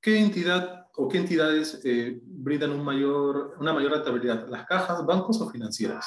¿qué 0.00 0.18
entidad 0.18 0.86
o 0.94 1.08
qué 1.08 1.18
entidades 1.18 1.80
eh, 1.84 2.20
brindan 2.22 2.70
un 2.70 2.84
mayor, 2.84 3.56
una 3.58 3.72
mayor 3.72 3.92
rentabilidad? 3.92 4.48
¿Las 4.48 4.66
cajas, 4.66 5.04
bancos 5.04 5.40
o 5.40 5.50
financieras? 5.50 6.06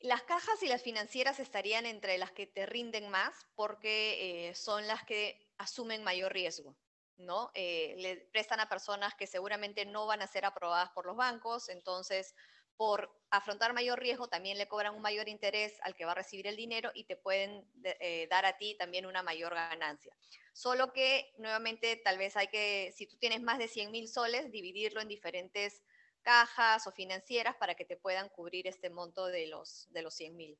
Las 0.00 0.22
cajas 0.22 0.62
y 0.62 0.66
las 0.66 0.82
financieras 0.82 1.40
estarían 1.40 1.84
entre 1.84 2.16
las 2.16 2.32
que 2.32 2.46
te 2.46 2.64
rinden 2.64 3.10
más 3.10 3.46
porque 3.54 4.48
eh, 4.48 4.54
son 4.54 4.86
las 4.86 5.04
que 5.04 5.52
asumen 5.58 6.02
mayor 6.02 6.32
riesgo, 6.32 6.74
¿no? 7.18 7.50
Eh, 7.54 7.94
le 7.98 8.16
prestan 8.16 8.60
a 8.60 8.68
personas 8.68 9.14
que 9.14 9.26
seguramente 9.26 9.84
no 9.84 10.06
van 10.06 10.22
a 10.22 10.26
ser 10.26 10.46
aprobadas 10.46 10.90
por 10.90 11.04
los 11.04 11.16
bancos, 11.16 11.68
entonces 11.68 12.34
por 12.78 13.14
afrontar 13.28 13.74
mayor 13.74 14.00
riesgo 14.00 14.28
también 14.28 14.56
le 14.56 14.66
cobran 14.66 14.94
un 14.94 15.02
mayor 15.02 15.28
interés 15.28 15.78
al 15.82 15.94
que 15.94 16.06
va 16.06 16.12
a 16.12 16.14
recibir 16.14 16.46
el 16.46 16.56
dinero 16.56 16.90
y 16.94 17.04
te 17.04 17.16
pueden 17.16 17.70
eh, 17.84 18.26
dar 18.30 18.46
a 18.46 18.56
ti 18.56 18.74
también 18.78 19.04
una 19.04 19.22
mayor 19.22 19.52
ganancia. 19.52 20.16
Solo 20.54 20.94
que 20.94 21.30
nuevamente 21.36 21.96
tal 21.96 22.16
vez 22.16 22.38
hay 22.38 22.48
que, 22.48 22.90
si 22.96 23.06
tú 23.06 23.18
tienes 23.18 23.42
más 23.42 23.58
de 23.58 23.68
100 23.68 23.90
mil 23.90 24.08
soles, 24.08 24.50
dividirlo 24.50 25.02
en 25.02 25.08
diferentes 25.08 25.82
cajas 26.22 26.86
o 26.86 26.92
financieras 26.92 27.56
para 27.56 27.74
que 27.74 27.84
te 27.84 27.96
puedan 27.96 28.28
cubrir 28.28 28.66
este 28.66 28.90
monto 28.90 29.26
de 29.26 29.46
los, 29.46 29.88
de 29.90 30.02
los 30.02 30.14
100 30.14 30.36
mil. 30.36 30.58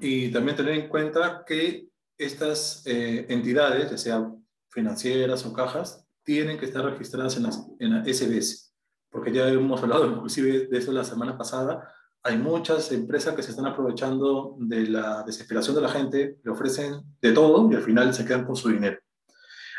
Y 0.00 0.32
también 0.32 0.56
tener 0.56 0.74
en 0.74 0.88
cuenta 0.88 1.44
que 1.46 1.88
estas 2.16 2.82
eh, 2.86 3.26
entidades, 3.28 3.90
ya 3.90 3.98
sean 3.98 4.46
financieras 4.68 5.44
o 5.44 5.52
cajas, 5.52 6.06
tienen 6.22 6.58
que 6.58 6.66
estar 6.66 6.84
registradas 6.84 7.36
en, 7.36 7.42
las, 7.44 7.66
en 7.78 7.90
la 7.90 8.04
SBS, 8.04 8.72
porque 9.10 9.32
ya 9.32 9.48
hemos 9.48 9.82
hablado 9.82 10.06
inclusive 10.06 10.66
de 10.66 10.78
eso 10.78 10.92
la 10.92 11.04
semana 11.04 11.36
pasada, 11.36 11.92
hay 12.22 12.36
muchas 12.36 12.92
empresas 12.92 13.34
que 13.34 13.42
se 13.42 13.50
están 13.50 13.66
aprovechando 13.66 14.56
de 14.58 14.86
la 14.86 15.22
desesperación 15.22 15.74
de 15.74 15.82
la 15.82 15.88
gente, 15.88 16.38
le 16.42 16.50
ofrecen 16.50 17.02
de 17.20 17.32
todo 17.32 17.70
y 17.70 17.74
al 17.74 17.82
final 17.82 18.12
se 18.12 18.24
quedan 18.24 18.44
con 18.44 18.56
su 18.56 18.68
dinero. 18.68 18.98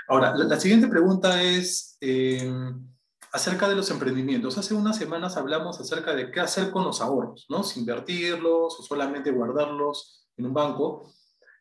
Ahora, 0.07 0.35
la, 0.35 0.59
siguiente 0.59 0.87
pregunta 0.87 1.41
es, 1.41 1.97
eh, 2.01 2.51
acerca 3.31 3.67
de 3.69 3.75
los 3.75 3.89
emprendimientos. 3.89 4.57
Hace 4.57 4.73
unas 4.73 4.97
semanas 4.97 5.37
hablamos 5.37 5.79
acerca 5.79 6.13
de 6.13 6.31
qué 6.31 6.39
hacer 6.39 6.71
con 6.71 6.83
los 6.83 7.01
ahorros, 7.01 7.45
¿no? 7.49 7.63
Si 7.63 7.79
invertirlos 7.79 8.79
o 8.79 8.83
solamente 8.83 9.31
guardarlos 9.31 10.27
en 10.37 10.47
un 10.47 10.53
banco. 10.53 11.11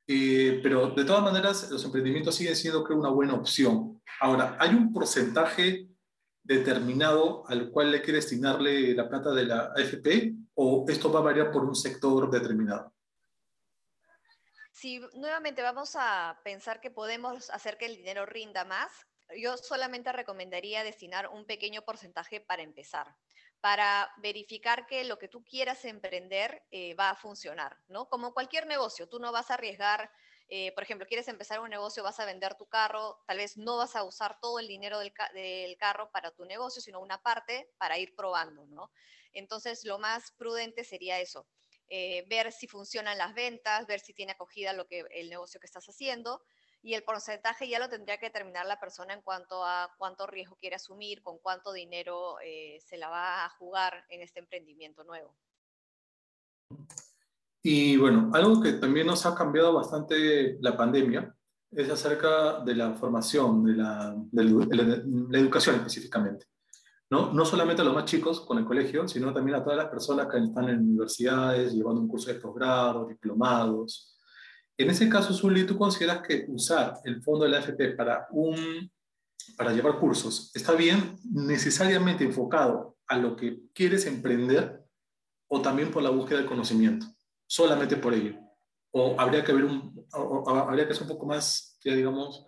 Eh, 0.06 0.58
pero 0.62 0.90
de 0.90 1.04
todas 1.04 1.22
maneras, 1.22 1.70
los 1.70 1.84
emprendimientos 1.84 2.34
siguen 2.34 2.56
siendo, 2.56 2.82
creo, 2.82 2.98
una 2.98 3.10
buena 3.10 3.34
opción. 3.34 4.02
Ahora, 4.20 4.56
¿hay 4.58 4.70
un 4.70 4.92
porcentaje 4.92 5.88
determinado 6.42 7.44
al 7.46 7.70
cual 7.70 7.94
hay 7.94 8.02
que 8.02 8.12
destinarle 8.12 8.94
la 8.94 9.08
plata 9.08 9.30
de 9.30 9.44
la 9.44 9.72
AFP 9.76 10.34
o 10.54 10.84
esto 10.88 11.12
va 11.12 11.20
a 11.20 11.24
variar 11.24 11.52
por 11.52 11.64
un 11.64 11.76
sector 11.76 12.28
determinado? 12.28 12.92
Si 14.72 15.00
nuevamente 15.14 15.62
vamos 15.62 15.94
a 15.94 16.40
pensar 16.42 16.80
que 16.80 16.90
podemos 16.90 17.50
hacer 17.50 17.76
que 17.76 17.86
el 17.86 17.96
dinero 17.96 18.26
rinda 18.26 18.64
más, 18.64 18.90
yo 19.36 19.56
solamente 19.56 20.12
recomendaría 20.12 20.84
destinar 20.84 21.28
un 21.28 21.44
pequeño 21.44 21.82
porcentaje 21.82 22.40
para 22.40 22.62
empezar, 22.62 23.14
para 23.60 24.12
verificar 24.18 24.86
que 24.86 25.04
lo 25.04 25.18
que 25.18 25.28
tú 25.28 25.44
quieras 25.44 25.84
emprender 25.84 26.62
eh, 26.70 26.94
va 26.94 27.10
a 27.10 27.16
funcionar, 27.16 27.76
¿no? 27.88 28.08
Como 28.08 28.32
cualquier 28.32 28.66
negocio, 28.66 29.08
tú 29.08 29.18
no 29.18 29.32
vas 29.32 29.50
a 29.50 29.54
arriesgar, 29.54 30.10
eh, 30.48 30.72
por 30.72 30.82
ejemplo, 30.82 31.06
quieres 31.06 31.28
empezar 31.28 31.60
un 31.60 31.70
negocio, 31.70 32.02
vas 32.02 32.18
a 32.18 32.24
vender 32.24 32.56
tu 32.56 32.66
carro, 32.66 33.22
tal 33.26 33.36
vez 33.36 33.56
no 33.56 33.76
vas 33.76 33.94
a 33.94 34.02
usar 34.02 34.40
todo 34.40 34.58
el 34.58 34.66
dinero 34.66 34.98
del, 34.98 35.12
carro 35.78 36.10
para 36.10 36.32
tu 36.32 36.44
negocio, 36.44 36.82
sino 36.82 37.00
una 37.00 37.22
parte 37.22 37.70
para 37.78 37.98
ir 37.98 38.14
probando, 38.16 38.66
¿no? 38.66 38.90
Entonces, 39.32 39.84
lo 39.84 39.98
más 39.98 40.32
prudente 40.32 40.82
sería 40.82 41.20
eso. 41.20 41.46
Eh, 41.88 42.24
ver 42.28 42.52
si 42.52 42.66
funcionan 42.66 43.18
las 43.18 43.34
ventas, 43.34 43.86
ver 43.86 44.00
si 44.00 44.14
tiene 44.14 44.32
acogida 44.32 44.72
lo 44.72 44.86
que 44.86 45.04
el 45.10 45.28
negocio 45.28 45.60
que 45.60 45.66
estás 45.66 45.86
haciendo 45.86 46.42
y 46.82 46.94
el 46.94 47.02
porcentaje 47.02 47.68
ya 47.68 47.78
lo 47.78 47.88
tendría 47.88 48.18
que 48.18 48.26
determinar 48.26 48.66
la 48.66 48.80
persona 48.80 49.12
en 49.12 49.22
cuanto 49.22 49.64
a 49.64 49.94
cuánto 49.98 50.26
riesgo 50.26 50.56
quiere 50.56 50.76
asumir, 50.76 51.22
con 51.22 51.38
cuánto 51.38 51.72
dinero 51.72 52.38
eh, 52.42 52.78
se 52.80 52.96
la 52.96 53.08
va 53.08 53.44
a 53.44 53.50
jugar 53.50 54.04
en 54.08 54.22
este 54.22 54.40
emprendimiento 54.40 55.04
nuevo. 55.04 55.34
Y 57.62 57.96
bueno, 57.98 58.30
algo 58.32 58.62
que 58.62 58.72
también 58.74 59.06
nos 59.06 59.26
ha 59.26 59.34
cambiado 59.34 59.74
bastante 59.74 60.56
la 60.60 60.76
pandemia 60.76 61.34
es 61.70 61.90
acerca 61.90 62.60
de 62.60 62.74
la 62.74 62.94
formación, 62.94 63.64
de 63.64 63.74
la, 63.74 64.16
educación 65.32 65.76
específicamente. 65.76 66.46
¿no? 67.10 67.32
No 67.32 67.44
solamente 67.44 67.82
a 67.82 67.84
los 67.84 67.94
más 67.94 68.06
chicos 68.06 68.40
con 68.40 68.58
el 68.58 68.64
colegio, 68.64 69.06
sino 69.06 69.34
también 69.34 69.56
a 69.56 69.62
todas 69.62 69.76
las 69.76 69.88
personas 69.88 70.28
que 70.28 70.38
están 70.38 70.68
en 70.68 70.78
universidades, 70.78 71.74
llevando 71.74 72.00
un 72.00 72.08
curso 72.08 72.32
de 72.32 72.40
posgrado, 72.40 73.06
diplomados. 73.06 74.16
En 74.80 74.88
ese 74.88 75.10
caso, 75.10 75.34
Zully, 75.34 75.66
¿tú 75.66 75.76
consideras 75.76 76.22
que 76.26 76.46
usar 76.48 76.94
el 77.04 77.22
fondo 77.22 77.44
de 77.44 77.50
la 77.50 77.58
AFP 77.58 77.90
para, 77.98 78.26
un, 78.30 78.90
para 79.54 79.74
llevar 79.74 79.98
cursos 79.98 80.50
está 80.54 80.72
bien 80.72 81.18
necesariamente 81.30 82.24
enfocado 82.24 82.96
a 83.06 83.18
lo 83.18 83.36
que 83.36 83.58
quieres 83.74 84.06
emprender 84.06 84.82
o 85.48 85.60
también 85.60 85.90
por 85.90 86.02
la 86.02 86.08
búsqueda 86.08 86.38
del 86.38 86.48
conocimiento? 86.48 87.04
Solamente 87.46 87.96
por 87.96 88.14
ello. 88.14 88.38
O 88.92 89.20
habría 89.20 89.44
que, 89.44 89.52
ver 89.52 89.66
un, 89.66 90.02
habría 90.46 90.88
que 90.88 90.94
ser 90.94 91.02
un 91.02 91.10
poco 91.10 91.26
más, 91.26 91.76
ya 91.84 91.94
digamos, 91.94 92.46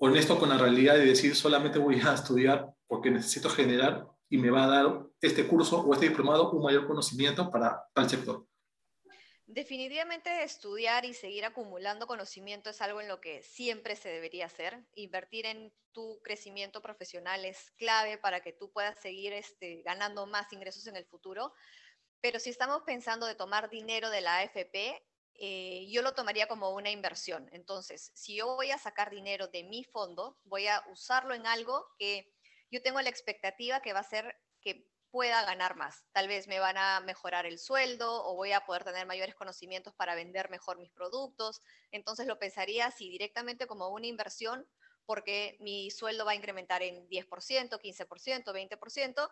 honesto 0.00 0.40
con 0.40 0.48
la 0.48 0.58
realidad 0.58 0.96
y 0.96 1.06
decir 1.06 1.36
solamente 1.36 1.78
voy 1.78 2.00
a 2.00 2.14
estudiar 2.14 2.68
porque 2.88 3.12
necesito 3.12 3.48
generar 3.48 4.08
y 4.28 4.38
me 4.38 4.50
va 4.50 4.64
a 4.64 4.68
dar 4.68 5.06
este 5.20 5.46
curso 5.46 5.82
o 5.82 5.94
este 5.94 6.08
diplomado 6.08 6.50
un 6.50 6.64
mayor 6.64 6.88
conocimiento 6.88 7.48
para 7.48 7.80
tal 7.94 8.10
sector. 8.10 8.44
Definitivamente 9.52 10.44
estudiar 10.44 11.04
y 11.04 11.12
seguir 11.12 11.44
acumulando 11.44 12.06
conocimiento 12.06 12.70
es 12.70 12.80
algo 12.80 13.00
en 13.00 13.08
lo 13.08 13.20
que 13.20 13.42
siempre 13.42 13.96
se 13.96 14.08
debería 14.08 14.46
hacer. 14.46 14.86
Invertir 14.94 15.44
en 15.44 15.72
tu 15.90 16.20
crecimiento 16.22 16.80
profesional 16.80 17.44
es 17.44 17.72
clave 17.72 18.16
para 18.16 18.42
que 18.42 18.52
tú 18.52 18.70
puedas 18.70 19.00
seguir 19.00 19.32
este, 19.32 19.82
ganando 19.82 20.24
más 20.28 20.52
ingresos 20.52 20.86
en 20.86 20.94
el 20.94 21.04
futuro. 21.04 21.52
Pero 22.20 22.38
si 22.38 22.48
estamos 22.48 22.82
pensando 22.82 23.26
de 23.26 23.34
tomar 23.34 23.70
dinero 23.70 24.08
de 24.10 24.20
la 24.20 24.36
AFP, 24.36 25.02
eh, 25.34 25.88
yo 25.90 26.02
lo 26.02 26.14
tomaría 26.14 26.46
como 26.46 26.70
una 26.70 26.92
inversión. 26.92 27.48
Entonces, 27.50 28.12
si 28.14 28.36
yo 28.36 28.54
voy 28.54 28.70
a 28.70 28.78
sacar 28.78 29.10
dinero 29.10 29.48
de 29.48 29.64
mi 29.64 29.82
fondo, 29.82 30.38
voy 30.44 30.68
a 30.68 30.84
usarlo 30.92 31.34
en 31.34 31.48
algo 31.48 31.88
que 31.98 32.32
yo 32.70 32.82
tengo 32.82 33.00
la 33.00 33.10
expectativa 33.10 33.82
que 33.82 33.94
va 33.94 34.00
a 34.00 34.04
ser 34.04 34.36
que 34.60 34.86
pueda 35.10 35.44
ganar 35.44 35.76
más. 35.76 36.04
Tal 36.12 36.28
vez 36.28 36.48
me 36.48 36.60
van 36.60 36.76
a 36.78 37.00
mejorar 37.00 37.46
el 37.46 37.58
sueldo 37.58 38.24
o 38.24 38.34
voy 38.34 38.52
a 38.52 38.60
poder 38.66 38.84
tener 38.84 39.06
mayores 39.06 39.34
conocimientos 39.34 39.94
para 39.94 40.14
vender 40.14 40.50
mejor 40.50 40.78
mis 40.78 40.90
productos. 40.90 41.62
Entonces 41.90 42.26
lo 42.26 42.38
pensaría 42.38 42.86
así 42.86 43.10
directamente 43.10 43.66
como 43.66 43.88
una 43.88 44.06
inversión 44.06 44.68
porque 45.06 45.56
mi 45.60 45.90
sueldo 45.90 46.24
va 46.24 46.32
a 46.32 46.36
incrementar 46.36 46.82
en 46.82 47.08
10%, 47.08 47.80
15%, 47.80 48.52
20%. 48.52 49.30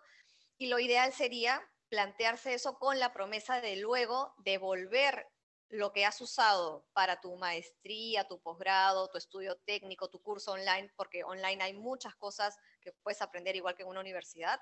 Y 0.59 0.67
lo 0.67 0.79
ideal 0.81 1.13
sería 1.13 1.63
plantearse 1.89 2.55
eso 2.55 2.79
con 2.79 2.99
la 2.99 3.13
promesa 3.13 3.61
de 3.61 3.77
luego 3.77 4.35
devolver 4.39 5.29
lo 5.71 5.93
que 5.93 6.05
has 6.05 6.21
usado 6.21 6.87
para 6.93 7.21
tu 7.21 7.37
maestría, 7.37 8.27
tu 8.27 8.41
posgrado, 8.41 9.09
tu 9.09 9.19
estudio 9.19 9.57
técnico, 9.67 10.09
tu 10.09 10.21
curso 10.21 10.53
online, 10.53 10.91
porque 10.97 11.25
online 11.25 11.63
hay 11.63 11.75
muchas 11.75 12.15
cosas 12.17 12.57
que 12.81 12.93
puedes 13.03 13.21
aprender 13.21 13.55
igual 13.55 13.75
que 13.75 13.83
en 13.83 13.89
una 13.89 14.01
universidad, 14.01 14.59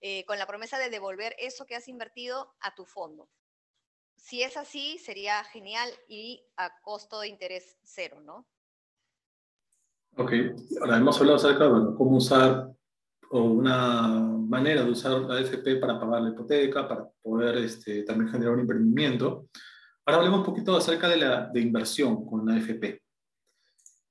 eh, 0.00 0.24
con 0.24 0.38
la 0.38 0.46
promesa 0.46 0.78
de 0.78 0.90
devolver 0.90 1.34
eso 1.38 1.66
que 1.66 1.76
has 1.76 1.88
invertido 1.88 2.54
a 2.60 2.74
tu 2.74 2.84
fondo. 2.84 3.28
Si 4.16 4.42
es 4.42 4.56
así, 4.56 4.98
sería 4.98 5.42
genial 5.44 5.90
y 6.08 6.44
a 6.56 6.80
costo 6.82 7.20
de 7.20 7.28
interés 7.28 7.76
cero, 7.82 8.20
¿no? 8.20 8.46
Ok, 10.16 10.32
ahora 10.80 10.96
hemos 10.96 11.18
hablado 11.18 11.36
acerca 11.36 11.64
de 11.64 11.94
cómo 11.96 12.16
usar 12.16 12.70
o 13.30 13.42
una 13.42 14.08
manera 14.50 14.82
de 14.82 14.90
usar 14.90 15.12
la 15.20 15.36
AFP 15.36 15.76
para 15.76 15.98
pagar 16.00 16.22
la 16.22 16.30
hipoteca, 16.30 16.88
para 16.88 17.08
poder 17.22 17.58
este, 17.58 18.02
también 18.02 18.30
generar 18.30 18.54
un 18.54 18.60
emprendimiento. 18.60 19.46
Ahora 20.04 20.18
hablemos 20.18 20.40
un 20.40 20.46
poquito 20.46 20.76
acerca 20.76 21.08
de 21.08 21.16
la 21.18 21.46
de 21.46 21.60
inversión 21.60 22.26
con 22.26 22.44
la 22.44 22.54
AFP. 22.54 23.02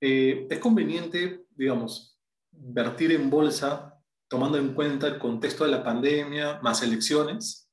Eh, 0.02 0.48
es 0.50 0.60
conveniente, 0.60 1.46
digamos, 1.50 2.18
invertir 2.54 3.12
en 3.12 3.30
bolsa 3.30 3.99
tomando 4.30 4.58
en 4.58 4.74
cuenta 4.74 5.08
el 5.08 5.20
contexto 5.20 5.66
de 5.66 5.72
la 5.72 5.84
pandemia, 5.84 6.60
más 6.62 6.82
elecciones, 6.84 7.70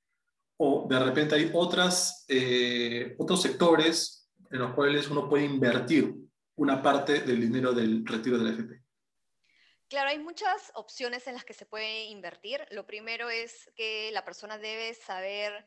o 0.56 0.86
de 0.88 0.98
repente 0.98 1.34
hay 1.34 1.50
otras, 1.52 2.24
eh, 2.28 3.14
otros 3.18 3.42
sectores 3.42 4.28
en 4.50 4.60
los 4.60 4.72
cuales 4.74 5.08
uno 5.08 5.28
puede 5.28 5.44
invertir 5.44 6.14
una 6.56 6.82
parte 6.82 7.20
del 7.20 7.40
dinero 7.40 7.72
del 7.72 8.04
retiro 8.06 8.38
de 8.38 8.44
la 8.44 8.50
AFP. 8.50 8.82
Claro, 9.88 10.08
hay 10.08 10.18
muchas 10.18 10.72
opciones 10.74 11.26
en 11.26 11.34
las 11.34 11.44
que 11.44 11.52
se 11.52 11.66
puede 11.66 12.06
invertir. 12.06 12.66
Lo 12.70 12.86
primero 12.86 13.28
es 13.28 13.70
que 13.76 14.10
la 14.12 14.24
persona 14.24 14.58
debe 14.58 14.94
saber 14.94 15.66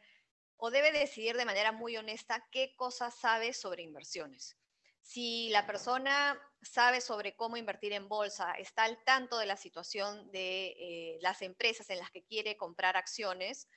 o 0.58 0.72
debe 0.72 0.92
decidir 0.92 1.38
de 1.38 1.46
manera 1.46 1.72
muy 1.72 1.96
honesta 1.96 2.46
qué 2.52 2.76
cosas 2.76 3.16
sabe 3.18 3.54
sobre 3.54 3.84
inversiones. 3.84 4.58
Si 5.02 5.50
la 5.50 5.66
persona 5.66 6.38
sabe 6.62 7.02
sobre 7.02 7.36
cómo 7.36 7.58
invertir 7.58 7.94
en 7.94 8.08
bolsa, 8.08 8.54
está 8.54 8.84
al 8.84 9.04
tanto 9.04 9.38
de 9.38 9.46
la 9.46 9.58
situación 9.58 10.30
de 10.32 10.68
eh, 10.68 11.18
las 11.22 11.42
empresas 11.42 11.90
en 11.90 12.00
las 12.00 12.12
que 12.12 12.24
quiere 12.24 12.58
comprar 12.58 12.98
acciones, 12.98 13.68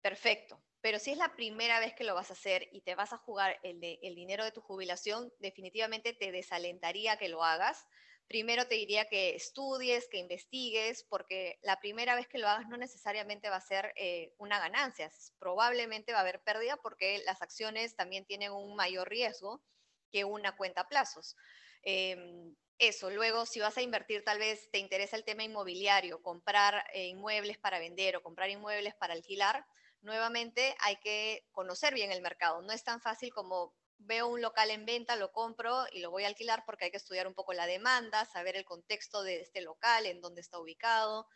perfecto. 0.00 0.62
Pero 0.80 0.98
si 0.98 1.12
es 1.12 1.18
la 1.18 1.34
primera 1.34 1.80
vez 1.80 1.94
que 1.94 2.04
lo 2.04 2.14
vas 2.14 2.30
a 2.30 2.34
hacer 2.34 2.68
y 2.72 2.82
te 2.82 2.94
vas 2.94 3.12
a 3.12 3.18
jugar 3.18 3.58
el, 3.62 3.80
dinero 3.80 4.44
de 4.44 4.52
tu 4.52 4.60
jubilación, 4.60 5.32
definitivamente 5.38 6.12
te 6.12 6.30
desalentaría 6.30 7.16
que 7.16 7.28
lo 7.28 7.42
hagas 7.42 7.86
primero 8.26 8.66
te 8.66 8.76
diría 8.76 9.06
que 9.06 9.34
estudies, 9.34 10.08
que 10.08 10.18
investigues, 10.18 11.04
porque 11.08 11.58
la 11.62 11.78
primera 11.80 12.14
vez 12.14 12.26
que 12.26 12.38
lo 12.38 12.48
hagas 12.48 12.68
no 12.68 12.76
necesariamente 12.76 13.50
va 13.50 13.56
a 13.56 13.60
ser 13.60 13.92
eh, 13.96 14.34
una 14.38 14.58
ganancia, 14.58 15.10
probablemente 15.38 16.12
va 16.12 16.18
a 16.18 16.22
haber 16.22 16.42
pérdida 16.42 16.76
porque 16.78 17.22
las 17.26 17.42
acciones 17.42 17.96
también 17.96 18.24
tienen 18.24 18.52
un 18.52 18.76
mayor 18.76 19.08
riesgo 19.08 19.62
que 20.10 20.24
una 20.24 20.56
cuenta 20.56 20.82
a 20.82 20.88
plazos. 20.88 21.36
Em, 21.84 22.54
eso, 22.78 23.10
luego 23.10 23.46
si 23.46 23.60
vas 23.60 23.76
a 23.76 23.82
invertir, 23.82 24.24
tal 24.24 24.38
vez 24.38 24.68
te 24.70 24.78
interesa 24.78 25.16
el 25.16 25.24
tema 25.24 25.44
inmobiliario, 25.44 26.22
comprar 26.22 26.84
eh, 26.92 27.06
inmuebles 27.06 27.58
para 27.58 27.78
vender 27.78 28.16
o 28.16 28.22
comprar 28.22 28.50
inmuebles 28.50 28.94
para 28.94 29.14
alquilar, 29.14 29.64
nuevamente 30.02 30.74
hay 30.80 30.96
que 30.96 31.46
conocer 31.52 31.94
bien 31.94 32.10
el 32.12 32.22
mercado. 32.22 32.62
No 32.62 32.72
es 32.72 32.82
tan 32.84 33.00
fácil 33.00 33.32
como 33.32 33.74
veo 33.98 34.28
un 34.28 34.40
local 34.40 34.70
en 34.70 34.84
venta, 34.84 35.16
lo 35.16 35.32
compro 35.32 35.84
y 35.92 36.00
lo 36.00 36.10
voy 36.10 36.24
a 36.24 36.28
alquilar 36.28 36.64
porque 36.66 36.86
hay 36.86 36.90
que 36.90 36.96
estudiar 36.96 37.26
un 37.26 37.34
poco 37.34 37.52
la 37.52 37.66
demanda, 37.66 38.24
saber 38.24 38.56
el 38.56 38.64
contexto 38.64 39.22
de 39.22 39.40
este 39.40 39.60
local, 39.60 40.06
en 40.06 40.20
dónde 40.20 40.40
está 40.40 40.58
ubicado, 40.58 41.26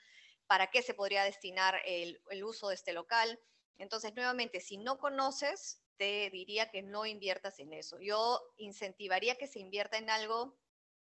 para 0.46 0.70
qué 0.70 0.82
se 0.82 0.94
podría 0.94 1.24
destinar 1.24 1.80
el, 1.84 2.20
uso 2.44 2.68
de 2.68 2.74
este 2.74 2.92
local. 2.92 3.40
Entonces, 3.78 4.14
nuevamente, 4.14 4.60
si 4.60 4.76
no 4.76 4.98
conoces, 4.98 5.82
te 5.98 6.30
diría 6.30 6.70
que 6.70 6.82
no 6.82 7.04
inviertas 7.04 7.58
en 7.58 7.72
eso. 7.72 7.98
Yo 8.00 8.40
incentivaría 8.56 9.36
que 9.36 9.46
se 9.46 9.58
invierta 9.58 9.98
en 9.98 10.08
algo 10.08 10.58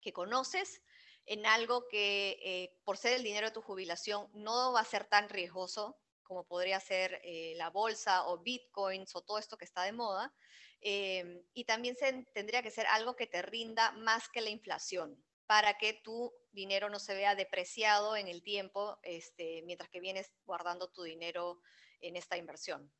que 0.01 0.13
conoces, 0.13 0.81
en 1.25 1.45
algo 1.45 1.87
que 1.87 2.39
eh, 2.43 2.79
por 2.83 2.97
ser 2.97 3.13
el 3.13 3.23
dinero 3.23 3.47
de 3.47 3.53
tu 3.53 3.61
jubilación 3.61 4.29
no 4.33 4.73
va 4.73 4.79
a 4.79 4.85
ser 4.85 5.05
tan 5.05 5.29
riesgoso 5.29 5.99
como 6.23 6.45
podría 6.45 6.79
ser 6.79 7.19
eh, 7.23 7.53
la 7.57 7.69
bolsa 7.69 8.27
o 8.27 8.39
bitcoins 8.39 9.15
o 9.15 9.21
todo 9.21 9.39
esto 9.39 9.57
que 9.57 9.65
está 9.65 9.83
de 9.83 9.93
moda, 9.93 10.33
Em, 10.81 11.43
y 11.53 11.65
también 11.65 11.95
tendría 12.33 12.63
que 12.63 12.71
ser 12.71 12.87
algo 12.87 13.15
que 13.15 13.27
te 13.27 13.41
rinda 13.41 13.91
más 13.93 14.29
que 14.29 14.41
la 14.41 14.49
inflación 14.49 15.21
para 15.45 15.77
que 15.77 15.93
tu 15.93 16.33
dinero 16.51 16.89
no 16.89 16.99
se 16.99 17.15
vea 17.15 17.35
depreciado 17.35 18.15
en 18.15 18.27
el 18.27 18.43
tiempo 18.43 18.97
este, 19.03 19.61
mientras 19.63 19.89
que 19.89 19.99
vienes 19.99 20.31
guardando 20.45 20.89
tu 20.89 21.03
dinero 21.03 21.59
en 21.99 22.15
esta 22.15 22.37
inversión. 22.37 22.93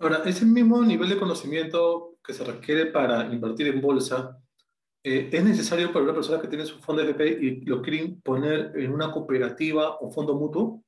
Ahora, 0.00 0.22
ese 0.24 0.44
mismo 0.44 0.80
nivel 0.82 1.08
de 1.08 1.18
conocimiento 1.18 2.18
que 2.22 2.32
se 2.32 2.44
requiere 2.44 2.86
para 2.86 3.26
invertir 3.26 3.66
en 3.66 3.80
bolsa, 3.80 4.38
eh, 5.02 5.28
¿es 5.32 5.44
necesario 5.44 5.92
para 5.92 6.04
una 6.04 6.14
persona 6.14 6.40
que 6.40 6.46
tiene 6.46 6.66
su 6.66 6.78
fondo 6.78 7.02
de 7.02 7.10
FP 7.10 7.28
y 7.28 7.60
lo 7.62 7.82
quiere 7.82 8.16
poner 8.22 8.72
en 8.76 8.92
una 8.92 9.10
cooperativa 9.10 9.96
o 9.98 10.10
fondo 10.10 10.34
mutuo? 10.34 10.84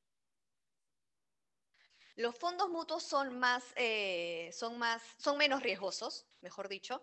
Los 2.14 2.36
fondos 2.36 2.68
mutuos 2.68 3.02
son, 3.02 3.38
más, 3.38 3.72
eh, 3.76 4.50
son, 4.52 4.78
más, 4.78 5.02
son 5.18 5.38
menos 5.38 5.62
riesgosos, 5.62 6.28
mejor 6.42 6.68
dicho. 6.68 7.02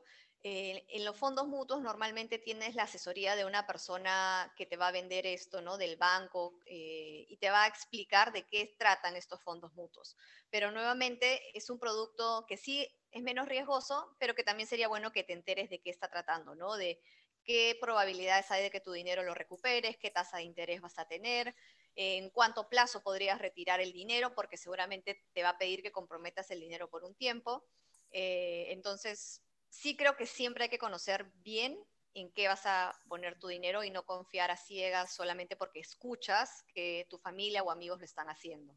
Eh, 0.49 0.85
en 0.91 1.03
los 1.03 1.17
fondos 1.17 1.45
mutuos 1.45 1.81
normalmente 1.81 2.39
tienes 2.39 2.73
la 2.73 2.83
asesoría 2.83 3.35
de 3.35 3.43
una 3.43 3.67
persona 3.67 4.53
que 4.55 4.65
te 4.65 4.77
va 4.77 4.87
a 4.87 4.91
vender 4.93 5.27
esto, 5.27 5.61
¿no? 5.61 5.77
Del 5.77 5.97
banco 5.97 6.57
eh, 6.65 7.25
y 7.27 7.35
te 7.35 7.49
va 7.49 7.65
a 7.65 7.67
explicar 7.67 8.31
de 8.31 8.47
qué 8.47 8.73
tratan 8.79 9.17
estos 9.17 9.43
fondos 9.43 9.73
mutuos. 9.73 10.15
Pero 10.49 10.71
nuevamente 10.71 11.41
es 11.53 11.69
un 11.69 11.79
producto 11.79 12.45
que 12.47 12.55
sí 12.55 12.87
es 13.11 13.21
menos 13.23 13.49
riesgoso, 13.49 14.15
pero 14.19 14.35
que 14.35 14.43
también 14.43 14.69
sería 14.69 14.87
bueno 14.87 15.11
que 15.11 15.25
te 15.25 15.33
enteres 15.33 15.69
de 15.69 15.81
qué 15.81 15.89
está 15.89 16.07
tratando, 16.07 16.55
¿no? 16.55 16.77
De 16.77 17.01
qué 17.43 17.77
probabilidades 17.81 18.49
hay 18.49 18.63
de 18.63 18.71
que 18.71 18.79
tu 18.79 18.93
dinero 18.93 19.23
lo 19.23 19.33
recuperes, 19.33 19.97
qué 19.97 20.11
tasa 20.11 20.37
de 20.37 20.43
interés 20.43 20.79
vas 20.79 20.97
a 20.97 21.09
tener, 21.09 21.55
en 21.93 22.29
cuánto 22.29 22.69
plazo 22.69 23.03
podrías 23.03 23.39
retirar 23.39 23.81
el 23.81 23.91
dinero, 23.91 24.33
porque 24.33 24.55
seguramente 24.55 25.25
te 25.33 25.43
va 25.43 25.49
a 25.49 25.57
pedir 25.57 25.81
que 25.81 25.91
comprometas 25.91 26.49
el 26.51 26.61
dinero 26.61 26.89
por 26.89 27.03
un 27.03 27.15
tiempo. 27.15 27.65
Eh, 28.11 28.67
entonces, 28.69 29.43
sí 29.69 29.95
creo 29.95 30.15
que 30.15 30.25
siempre 30.25 30.65
hay 30.65 30.69
que 30.69 30.77
conocer 30.77 31.31
bien 31.43 31.77
en 32.13 32.31
qué 32.31 32.47
vas 32.47 32.65
a 32.65 32.93
poner 33.07 33.37
tu 33.37 33.47
dinero 33.47 33.83
y 33.83 33.91
no 33.91 34.03
confiar 34.03 34.49
a 34.49 34.57
ciegas 34.57 35.13
solamente 35.13 35.55
porque 35.55 35.79
escuchas 35.79 36.65
que 36.73 37.05
tu 37.09 37.17
familia 37.17 37.63
o 37.63 37.71
amigos 37.71 37.99
lo 37.99 38.05
están 38.05 38.27
haciendo. 38.27 38.75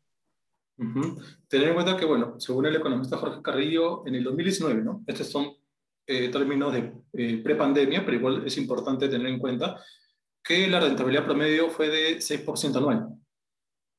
Tener 1.48 1.68
en 1.68 1.74
cuenta 1.74 1.96
que, 1.96 2.06
bueno, 2.06 2.40
según 2.40 2.66
el 2.66 2.76
economista 2.76 3.18
Jorge 3.18 3.42
Carrillo, 3.42 4.06
en 4.06 4.14
el 4.14 4.24
2019, 4.24 4.82
¿no? 4.82 5.02
Estos 5.06 5.28
son 5.28 5.54
eh, 6.06 6.28
términos 6.30 6.72
de 6.72 6.92
eh, 7.12 7.42
prepandemia, 7.42 8.04
pero 8.04 8.16
igual 8.16 8.46
es 8.46 8.56
importante 8.56 9.08
tener 9.08 9.26
en 9.26 9.38
cuenta 9.38 9.82
que 10.42 10.66
la 10.68 10.80
rentabilidad 10.80 11.24
promedio 11.24 11.68
fue 11.68 11.88
de 11.88 12.20
6% 12.20 12.76
anual. 12.76 13.08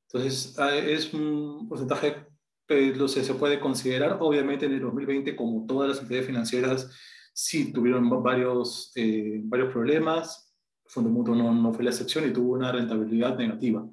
Entonces, 0.08 0.58
ah, 0.58 0.76
es 0.76 1.14
un 1.14 1.68
porcentaje 1.68 2.26
que 2.74 3.08
se 3.08 3.34
puede 3.34 3.60
considerar. 3.60 4.18
Obviamente, 4.20 4.66
en 4.66 4.72
el 4.72 4.80
2020, 4.80 5.36
como 5.36 5.66
todas 5.66 5.88
las 5.88 6.00
entidades 6.00 6.26
financieras, 6.26 6.90
sí 7.32 7.72
tuvieron 7.72 8.08
varios, 8.22 8.92
eh, 8.94 9.40
varios 9.44 9.72
problemas. 9.72 10.52
Fondo 10.86 11.10
Mutuo 11.10 11.34
no, 11.34 11.54
no, 11.54 11.72
fue 11.72 11.84
la 11.84 11.90
excepción 11.90 12.28
y 12.28 12.32
tuvo 12.32 12.52
una 12.52 12.70
rentabilidad 12.70 13.36
negativa. 13.36 13.86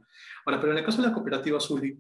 Ahora, 0.46 0.60
pero 0.60 0.74
en 0.74 0.80
el 0.80 0.86
caso 0.86 1.02
de 1.02 1.08
la 1.08 1.14
cooperativa 1.14 1.60
Zuli, 1.60 1.98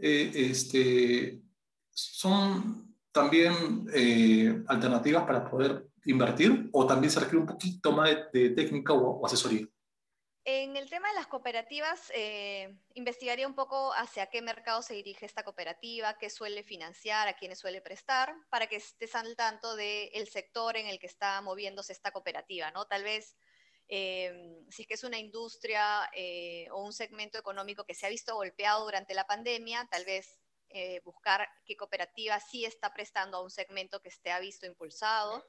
eh, 0.00 0.32
este, 0.34 1.42
son 1.90 2.94
también 3.12 3.86
eh, 3.92 4.62
alternativas 4.66 5.24
para 5.24 5.48
poder 5.50 5.86
invertir 6.06 6.70
o 6.72 6.86
también 6.86 7.10
se 7.10 7.20
requiere 7.20 7.40
un 7.40 7.46
poquito 7.46 7.92
más 7.92 8.10
de, 8.32 8.50
técnica 8.50 8.94
o 8.94 9.24
asesoría. 9.26 9.66
En 10.44 10.74
el 10.76 10.88
tema 10.88 11.08
de 11.08 11.14
las 11.14 11.26
cooperativas, 11.26 12.10
eh, 12.14 12.74
investigaría 12.94 13.46
un 13.46 13.54
poco 13.54 13.92
hacia 13.92 14.26
qué 14.26 14.40
mercado 14.40 14.80
se 14.80 14.94
dirige 14.94 15.26
esta 15.26 15.44
cooperativa, 15.44 16.16
qué 16.16 16.30
suele 16.30 16.62
financiar, 16.62 17.28
a 17.28 17.34
quiénes 17.36 17.58
suele 17.58 17.82
prestar, 17.82 18.34
para 18.48 18.66
que 18.66 18.76
estés 18.76 19.14
al 19.14 19.36
tanto 19.36 19.76
del 19.76 20.28
sector 20.28 20.78
en 20.78 20.86
el 20.86 20.98
que 20.98 21.06
está 21.06 21.42
moviéndose 21.42 21.92
esta 21.92 22.10
cooperativa, 22.10 22.70
¿no? 22.70 22.86
Tal 22.86 23.04
vez, 23.04 23.36
eh, 23.88 24.64
si 24.70 24.82
es 24.82 24.88
que 24.88 24.94
es 24.94 25.04
una 25.04 25.18
industria 25.18 26.10
eh, 26.14 26.68
o 26.70 26.82
un 26.84 26.94
segmento 26.94 27.38
económico 27.38 27.84
que 27.84 27.94
se 27.94 28.06
ha 28.06 28.10
visto 28.10 28.34
golpeado 28.34 28.84
durante 28.84 29.12
la 29.12 29.26
pandemia, 29.26 29.86
tal 29.90 30.04
vez 30.04 30.38
buscar 31.02 31.48
qué 31.64 31.76
cooperativa 31.76 32.38
sí 32.38 32.64
está 32.64 32.94
prestando 32.94 33.38
a 33.38 33.42
un 33.42 33.50
segmento 33.50 34.00
que 34.00 34.08
esté 34.08 34.30
ha 34.30 34.38
visto 34.38 34.66
impulsado 34.66 35.44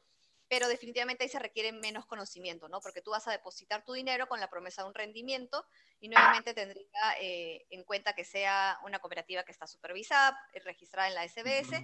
pero 0.52 0.68
definitivamente 0.68 1.24
ahí 1.24 1.30
se 1.30 1.40
requiere 1.40 1.72
menos 1.72 2.06
conocimiento, 2.06 2.68
¿no? 2.68 2.82
Porque 2.82 3.02
tú 3.02 3.12
vas 3.12 3.26
a 3.26 3.32
depositar 3.32 3.86
tu 3.86 3.94
dinero 3.94 4.28
con 4.28 4.42
la 4.42 4.50
promesa 4.50 4.82
de 4.82 4.90
un 4.90 4.94
rendimiento 4.94 5.64
y 6.02 6.10
nuevamente 6.10 6.54
tendría 6.54 6.84
eh, 7.22 7.66
en 7.70 7.86
cuenta 7.86 8.12
que 8.12 8.26
sea 8.26 8.78
una 8.86 9.00
cooperativa 9.00 9.44
que 9.44 9.54
está 9.54 9.66
supervisada, 9.66 10.38
eh, 10.52 10.60
registrada 10.60 11.08
en 11.08 11.16
la 11.16 11.26
SBS 11.26 11.82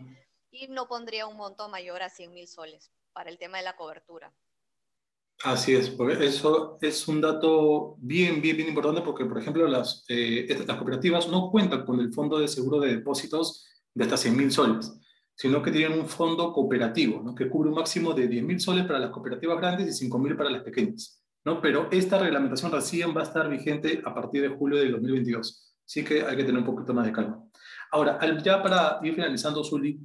y 0.51 0.67
no 0.67 0.89
pondría 0.89 1.27
un 1.27 1.38
monto 1.38 1.69
mayor 1.69 2.01
a 2.03 2.09
100 2.09 2.33
mil 2.33 2.45
soles 2.45 2.91
para 3.13 3.29
el 3.29 3.38
tema 3.38 3.57
de 3.57 3.63
la 3.63 3.77
cobertura. 3.77 4.33
Así 5.45 5.74
es, 5.74 5.89
porque 5.89 6.25
eso 6.25 6.77
es 6.81 7.07
un 7.07 7.21
dato 7.21 7.95
bien, 8.00 8.41
bien, 8.41 8.57
bien 8.57 8.67
importante 8.67 9.00
porque, 9.00 9.24
por 9.24 9.39
ejemplo, 9.39 9.65
las, 9.65 10.03
eh, 10.09 10.45
las 10.67 10.75
cooperativas 10.75 11.29
no 11.29 11.51
cuentan 11.51 11.86
con 11.86 12.01
el 12.01 12.12
fondo 12.12 12.38
de 12.38 12.50
seguro 12.50 12.81
de 12.81 12.97
depósitos 12.97 13.65
de 13.93 14.03
hasta 14.03 14.17
100 14.17 14.36
mil 14.36 14.51
soles 14.51 14.91
sino 15.38 15.62
que 15.62 15.72
tienen 15.72 16.00
un 16.00 16.08
fondo 16.08 16.51
cooperativo, 16.51 17.22
¿no? 17.22 17.36
que 17.36 17.48
cubre 17.48 17.70
un 17.70 17.75
máximo 17.75 18.12
de 18.13 18.27
10.000 18.27 18.60
soles 18.60 18.86
para 18.88 18.98
las 18.98 19.12
cooperativas 19.12 19.60
grandes 19.60 20.01
y 20.01 20.10
5.000 20.10 20.36
para 20.36 20.50
las 20.50 20.63
pequeñas. 20.63 21.24
¿no? 21.46 21.62
Pero 21.62 21.88
esta 21.91 22.17
reglamentación 22.17 22.72
recién 22.72 23.15
va 23.15 23.22
a 23.22 23.25
estar 23.25 23.48
vigente 23.48 24.01
a 24.03 24.15
partir 24.15 24.41
de 24.41 24.50
julio 24.50 24.79
del 24.79 24.94
2022. 24.94 25.75
Así 25.86 26.03
que 26.03 26.24
hay 26.24 26.36
que 26.36 26.44
tener 26.44 26.60
un 26.60 26.65
poquito 26.65 26.91
más 26.91 27.06
de 27.06 27.12
calma. 27.12 27.44
Ahora, 27.91 28.20
ya 28.41 28.63
para 28.63 29.00
ir 29.03 29.13
finalizando, 29.13 29.63
Zuli, 29.63 30.00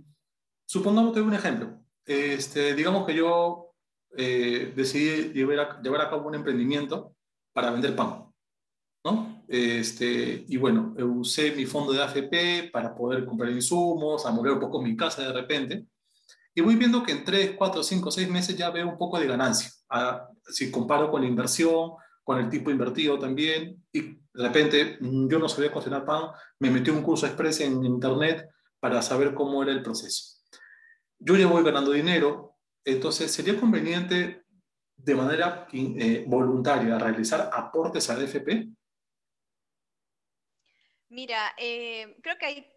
supongamos 0.67 1.15
que 1.15 1.21
un 1.23 1.33
ejemplo. 1.33 1.81
Este, 2.05 2.75
digamos 2.75 3.07
que 3.07 3.15
yo 3.15 3.73
eh, 4.15 4.73
decidí 4.77 5.33
llevar 5.33 5.59
a, 5.61 5.83
llevar 5.83 6.03
a 6.03 6.11
cabo 6.11 6.29
un 6.29 6.35
emprendimiento 6.35 7.17
para 7.55 7.71
vender 7.71 7.97
pan. 7.97 8.27
¿no? 9.03 9.32
Este, 9.53 10.47
y 10.49 10.57
bueno, 10.57 10.95
usé 10.97 11.53
mi 11.55 11.67
fondo 11.67 11.93
de 11.93 12.03
AFP 12.03 12.71
para 12.73 12.95
poder 12.95 13.27
comprar 13.27 13.51
insumos, 13.51 14.25
a 14.25 14.31
mover 14.31 14.53
un 14.53 14.61
poco 14.61 14.81
mi 14.81 14.97
casa 14.97 15.21
de 15.21 15.31
repente. 15.31 15.85
Y 16.55 16.63
voy 16.63 16.77
viendo 16.77 17.03
que 17.03 17.13
en 17.13 17.23
3, 17.23 17.57
4, 17.59 17.83
5, 17.83 18.11
6 18.11 18.31
meses 18.31 18.57
ya 18.57 18.71
veo 18.71 18.89
un 18.89 18.97
poco 18.97 19.21
de 19.21 19.27
ganancia. 19.27 19.71
si 20.49 20.71
comparo 20.71 21.11
con 21.11 21.21
la 21.21 21.29
inversión, 21.29 21.91
con 22.25 22.39
el 22.39 22.49
tipo 22.49 22.71
invertido 22.71 23.19
también. 23.19 23.85
Y 23.93 24.01
de 24.01 24.43
repente 24.43 24.97
mm, 24.99 25.29
yo 25.29 25.39
no 25.39 25.51
sabía 25.51 25.71
cocinar 25.71 26.07
pan, 26.07 26.31
me 26.59 26.71
metí 26.71 26.89
un 26.89 27.03
curso 27.03 27.27
express 27.27 27.61
en 27.61 27.85
internet 27.85 28.49
para 28.81 29.03
saber 29.03 29.35
cómo 29.35 29.63
era 29.63 29.73
el 29.73 29.83
proceso. 29.83 30.39
Yo 31.19 31.37
ya 31.37 31.47
voy 31.47 31.63
ganando 31.63 31.93
dinero, 31.93 32.57
entonces 32.87 33.31
sería 33.31 33.61
conveniente 33.61 34.47
de 34.97 35.15
manera 35.15 35.67
eh, 35.75 36.25
voluntaria 36.27 36.99
realizar 36.99 37.51
aportes 37.53 38.09
al 38.09 38.25
AFP 38.25 38.73
Mira, 41.13 41.53
eh, 41.59 42.17
creo 42.23 42.39
que 42.39 42.47
hay 42.47 42.73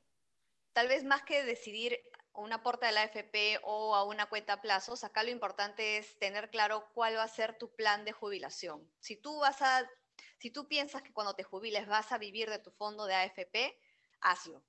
tal 0.73 0.89
vez 0.89 1.05
más 1.05 1.23
que 1.23 1.45
decidir 1.45 1.97
un 2.33 2.51
aporte 2.51 2.85
a 2.85 2.91
la 2.91 3.03
AFP 3.03 3.61
o 3.63 3.95
a 3.95 4.03
una 4.03 4.25
cuenta 4.27 4.53
a 4.53 4.61
plazos, 4.61 5.05
acá 5.05 5.23
lo 5.23 5.29
importante 5.29 5.97
es 5.97 6.19
tener 6.19 6.49
claro 6.49 6.89
cuál 6.93 7.15
va 7.15 7.23
a 7.23 7.29
ser 7.29 7.57
tu 7.57 7.73
plan 7.75 8.03
de 8.03 8.11
jubilación. 8.11 8.91
Si 8.99 9.15
tú 9.15 9.39
vas 9.39 9.61
a, 9.61 9.89
si 10.37 10.51
tú 10.51 10.67
piensas 10.67 11.01
que 11.01 11.13
cuando 11.13 11.33
te 11.35 11.43
jubiles 11.43 11.87
vas 11.87 12.11
a 12.11 12.17
vivir 12.17 12.49
de 12.49 12.59
tu 12.59 12.71
fondo 12.71 13.05
de 13.05 13.15
AFP, 13.15 13.79
hazlo. 14.19 14.65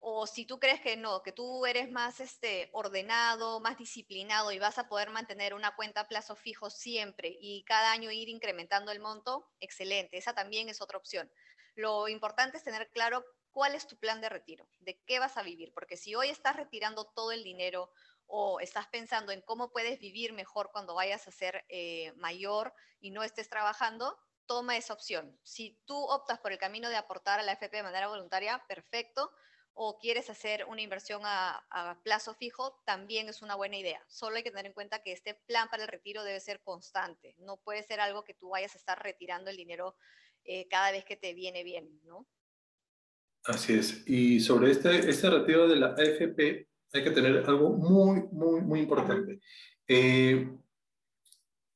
O 0.00 0.26
si 0.26 0.44
tú 0.44 0.58
crees 0.58 0.80
que 0.80 0.96
no, 0.96 1.22
que 1.22 1.32
tú 1.32 1.66
eres 1.66 1.90
más 1.90 2.20
este, 2.20 2.70
ordenado, 2.72 3.60
más 3.60 3.78
disciplinado 3.78 4.52
y 4.52 4.58
vas 4.58 4.78
a 4.78 4.88
poder 4.88 5.10
mantener 5.10 5.54
una 5.54 5.76
cuenta 5.76 6.02
a 6.02 6.08
plazo 6.08 6.36
fijo 6.36 6.70
siempre 6.70 7.36
y 7.40 7.64
cada 7.64 7.92
año 7.92 8.10
ir 8.10 8.28
incrementando 8.28 8.92
el 8.92 9.00
monto, 9.00 9.52
excelente. 9.60 10.18
Esa 10.18 10.34
también 10.34 10.68
es 10.68 10.80
otra 10.80 10.98
opción. 10.98 11.30
Lo 11.78 12.08
importante 12.08 12.56
es 12.56 12.64
tener 12.64 12.90
claro 12.90 13.24
cuál 13.52 13.76
es 13.76 13.86
tu 13.86 13.96
plan 13.96 14.20
de 14.20 14.28
retiro, 14.28 14.68
de 14.80 15.00
qué 15.06 15.20
vas 15.20 15.36
a 15.36 15.44
vivir, 15.44 15.72
porque 15.72 15.96
si 15.96 16.12
hoy 16.12 16.28
estás 16.28 16.56
retirando 16.56 17.04
todo 17.04 17.30
el 17.30 17.44
dinero 17.44 17.92
o 18.26 18.58
estás 18.58 18.88
pensando 18.88 19.30
en 19.30 19.42
cómo 19.42 19.70
puedes 19.70 20.00
vivir 20.00 20.32
mejor 20.32 20.70
cuando 20.72 20.96
vayas 20.96 21.28
a 21.28 21.30
ser 21.30 21.64
eh, 21.68 22.12
mayor 22.16 22.74
y 22.98 23.12
no 23.12 23.22
estés 23.22 23.48
trabajando, 23.48 24.18
toma 24.46 24.76
esa 24.76 24.92
opción. 24.92 25.38
Si 25.44 25.80
tú 25.84 25.96
optas 25.96 26.40
por 26.40 26.50
el 26.50 26.58
camino 26.58 26.88
de 26.88 26.96
aportar 26.96 27.38
a 27.38 27.44
la 27.44 27.52
FP 27.52 27.76
de 27.76 27.82
manera 27.84 28.08
voluntaria, 28.08 28.60
perfecto, 28.66 29.30
o 29.72 30.00
quieres 30.00 30.28
hacer 30.30 30.64
una 30.64 30.82
inversión 30.82 31.22
a, 31.24 32.00
plazo 32.02 32.34
fijo, 32.34 32.82
también 32.84 33.28
es 33.28 33.40
una 33.40 33.54
buena 33.54 33.76
idea. 33.76 34.04
Solo 34.08 34.34
hay 34.34 34.42
que 34.42 34.50
tener 34.50 34.66
en 34.66 34.72
cuenta 34.72 35.00
que 35.00 35.12
este 35.12 35.34
plan 35.34 35.68
para 35.68 35.84
el 35.84 35.88
retiro 35.88 36.24
debe 36.24 36.40
ser 36.40 36.60
constante. 36.60 37.36
No 37.38 37.56
puede 37.58 37.84
ser 37.84 38.00
algo 38.00 38.24
que 38.24 38.34
tú 38.34 38.48
vayas 38.48 38.74
a 38.74 38.78
estar 38.78 39.00
retirando 39.00 39.48
el 39.48 39.56
dinero 39.56 39.94
eh, 40.50 40.66
cada 40.66 40.92
vez 40.92 41.04
que 41.04 41.16
te 41.16 41.34
viene 41.34 41.62
bien, 41.62 42.00
¿no? 42.04 42.26
Así 43.44 43.74
es. 43.74 44.02
Y 44.08 44.40
sobre 44.40 44.70
este, 44.70 45.10
este 45.10 45.28
retiro 45.28 45.68
de 45.68 45.76
la 45.76 45.88
AFP 45.88 46.66
hay 46.94 47.04
que 47.04 47.10
tener 47.10 47.44
algo 47.46 47.76
muy, 47.76 48.22
muy, 48.32 48.62
muy 48.62 48.80
importante. 48.80 49.40
Eh, 49.86 50.50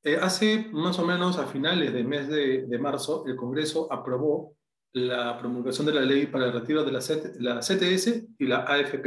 eh, 0.04 0.16
hace 0.16 0.70
más 0.72 0.98
o 0.98 1.06
menos 1.06 1.36
a 1.36 1.46
finales 1.46 1.92
del 1.92 2.06
mes 2.06 2.28
de, 2.28 2.66
de, 2.66 2.78
marzo, 2.78 3.26
el 3.26 3.36
Congreso 3.36 3.92
aprobó 3.92 4.56
la 4.94 5.38
promulgación 5.38 5.86
de 5.86 5.92
la 5.92 6.00
ley 6.00 6.26
para 6.26 6.46
el 6.46 6.54
retiro 6.54 6.82
de 6.82 6.92
la, 6.92 7.00
la 7.40 7.60
CTS 7.60 8.24
y 8.38 8.46
la 8.46 8.64
AFP. 8.64 9.06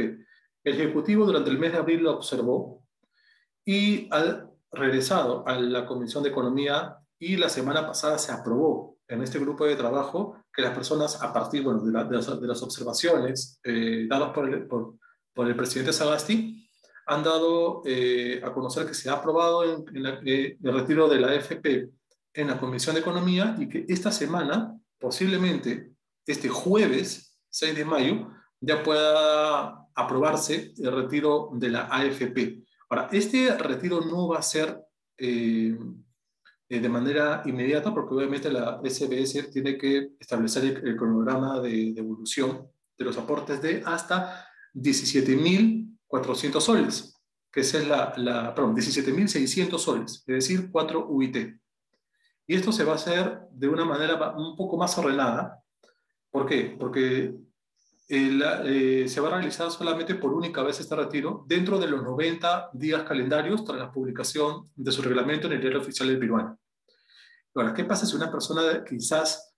El 0.62 0.74
Ejecutivo 0.74 1.26
durante 1.26 1.50
el 1.50 1.58
mes 1.58 1.72
de 1.72 1.78
abril 1.78 2.04
lo 2.04 2.14
observó 2.14 2.84
y 3.64 4.08
ha 4.12 4.48
regresado 4.70 5.46
a 5.48 5.58
la 5.60 5.86
Comisión 5.86 6.22
de 6.22 6.30
Economía 6.30 6.98
y 7.18 7.36
la 7.36 7.48
semana 7.48 7.84
pasada 7.84 8.16
se 8.16 8.30
aprobó 8.30 8.95
en 9.08 9.22
este 9.22 9.38
grupo 9.38 9.64
de 9.64 9.76
trabajo 9.76 10.36
que 10.52 10.62
las 10.62 10.74
personas, 10.74 11.22
a 11.22 11.32
partir 11.32 11.62
bueno, 11.62 11.80
de, 11.80 11.92
de, 11.92 12.46
las, 12.46 12.62
observaciones 12.62 13.60
eh, 13.62 14.06
dadas 14.08 14.30
por 14.30 14.48
el, 14.48 14.66
por, 14.66 15.48
el, 15.48 15.56
presidente 15.56 15.92
Sagasti, 15.92 16.68
han 17.06 17.22
dado 17.22 17.82
eh, 17.84 18.40
a 18.44 18.52
conocer 18.52 18.86
que 18.86 18.94
se 18.94 19.08
ha 19.08 19.14
aprobado 19.14 19.64
eh, 20.24 20.56
el 20.60 20.72
retiro 20.72 21.08
de 21.08 21.20
la 21.20 21.28
AFP 21.28 21.90
en 22.34 22.48
la 22.48 22.58
Comisión 22.58 22.94
de 22.94 23.00
Economía 23.00 23.54
y 23.58 23.68
que 23.68 23.84
esta 23.88 24.10
semana, 24.10 24.76
posiblemente 24.98 25.92
este 26.26 26.48
jueves 26.48 27.38
6 27.50 27.76
de 27.76 27.84
mayo, 27.84 28.28
ya 28.60 28.82
pueda 28.82 29.86
aprobarse 29.94 30.74
el 30.76 30.92
retiro 30.92 31.50
de 31.54 31.70
la 31.70 31.84
AFP. 31.86 32.64
Ahora, 32.88 33.08
este 33.12 33.56
retiro 33.56 34.00
no 34.00 34.28
va 34.28 34.38
a 34.38 34.42
ser 34.42 34.78
eh, 36.68 36.80
de 36.80 36.88
manera 36.88 37.42
inmediata, 37.44 37.94
porque 37.94 38.14
obviamente 38.14 38.50
la 38.50 38.80
SBS 38.82 39.50
tiene 39.52 39.78
que 39.78 40.16
establecer 40.18 40.82
el, 40.84 40.96
cronograma 40.96 41.60
de, 41.60 41.90
evolución 41.90 42.68
de 42.98 43.04
los 43.04 43.16
aportes 43.18 43.62
de 43.62 43.82
hasta 43.84 44.48
17.400 44.74 46.60
soles, 46.60 47.14
que 47.52 47.60
es 47.60 47.86
la, 47.86 48.12
la 48.16 48.54
perdón, 48.54 48.74
17.600 48.74 49.78
soles, 49.78 50.24
es 50.26 50.34
decir, 50.34 50.70
4 50.70 51.06
UIT. 51.08 51.36
Y 52.48 52.54
esto 52.54 52.72
se 52.72 52.84
va 52.84 52.92
a 52.92 52.96
hacer 52.96 53.40
de 53.50 53.68
una 53.68 53.84
manera 53.84 54.34
un 54.36 54.56
poco 54.56 54.76
más 54.76 54.96
ordenada. 54.98 55.62
¿Por 56.30 56.46
qué? 56.46 56.76
Porque 56.78 57.34
eh, 58.08 58.38
eh, 58.64 59.08
se 59.08 59.20
va 59.20 59.28
a 59.28 59.38
realizar 59.38 59.70
solamente 59.70 60.14
por 60.14 60.32
única 60.32 60.62
vez 60.62 60.78
este 60.78 60.94
retiro 60.94 61.44
dentro 61.48 61.78
de 61.78 61.88
los 61.88 62.02
90 62.02 62.70
días 62.72 63.02
calendarios 63.02 63.64
tras 63.64 63.78
la 63.78 63.90
publicación 63.90 64.70
de 64.76 64.92
su 64.92 65.02
reglamento 65.02 65.48
en 65.48 65.54
el 65.54 65.60
diario 65.60 65.80
oficial 65.80 66.08
del 66.08 66.18
peruano. 66.18 66.58
Ahora, 67.54 67.74
¿qué 67.74 67.84
pasa 67.84 68.06
si 68.06 68.14
una 68.14 68.30
persona 68.30 68.84
quizás 68.84 69.54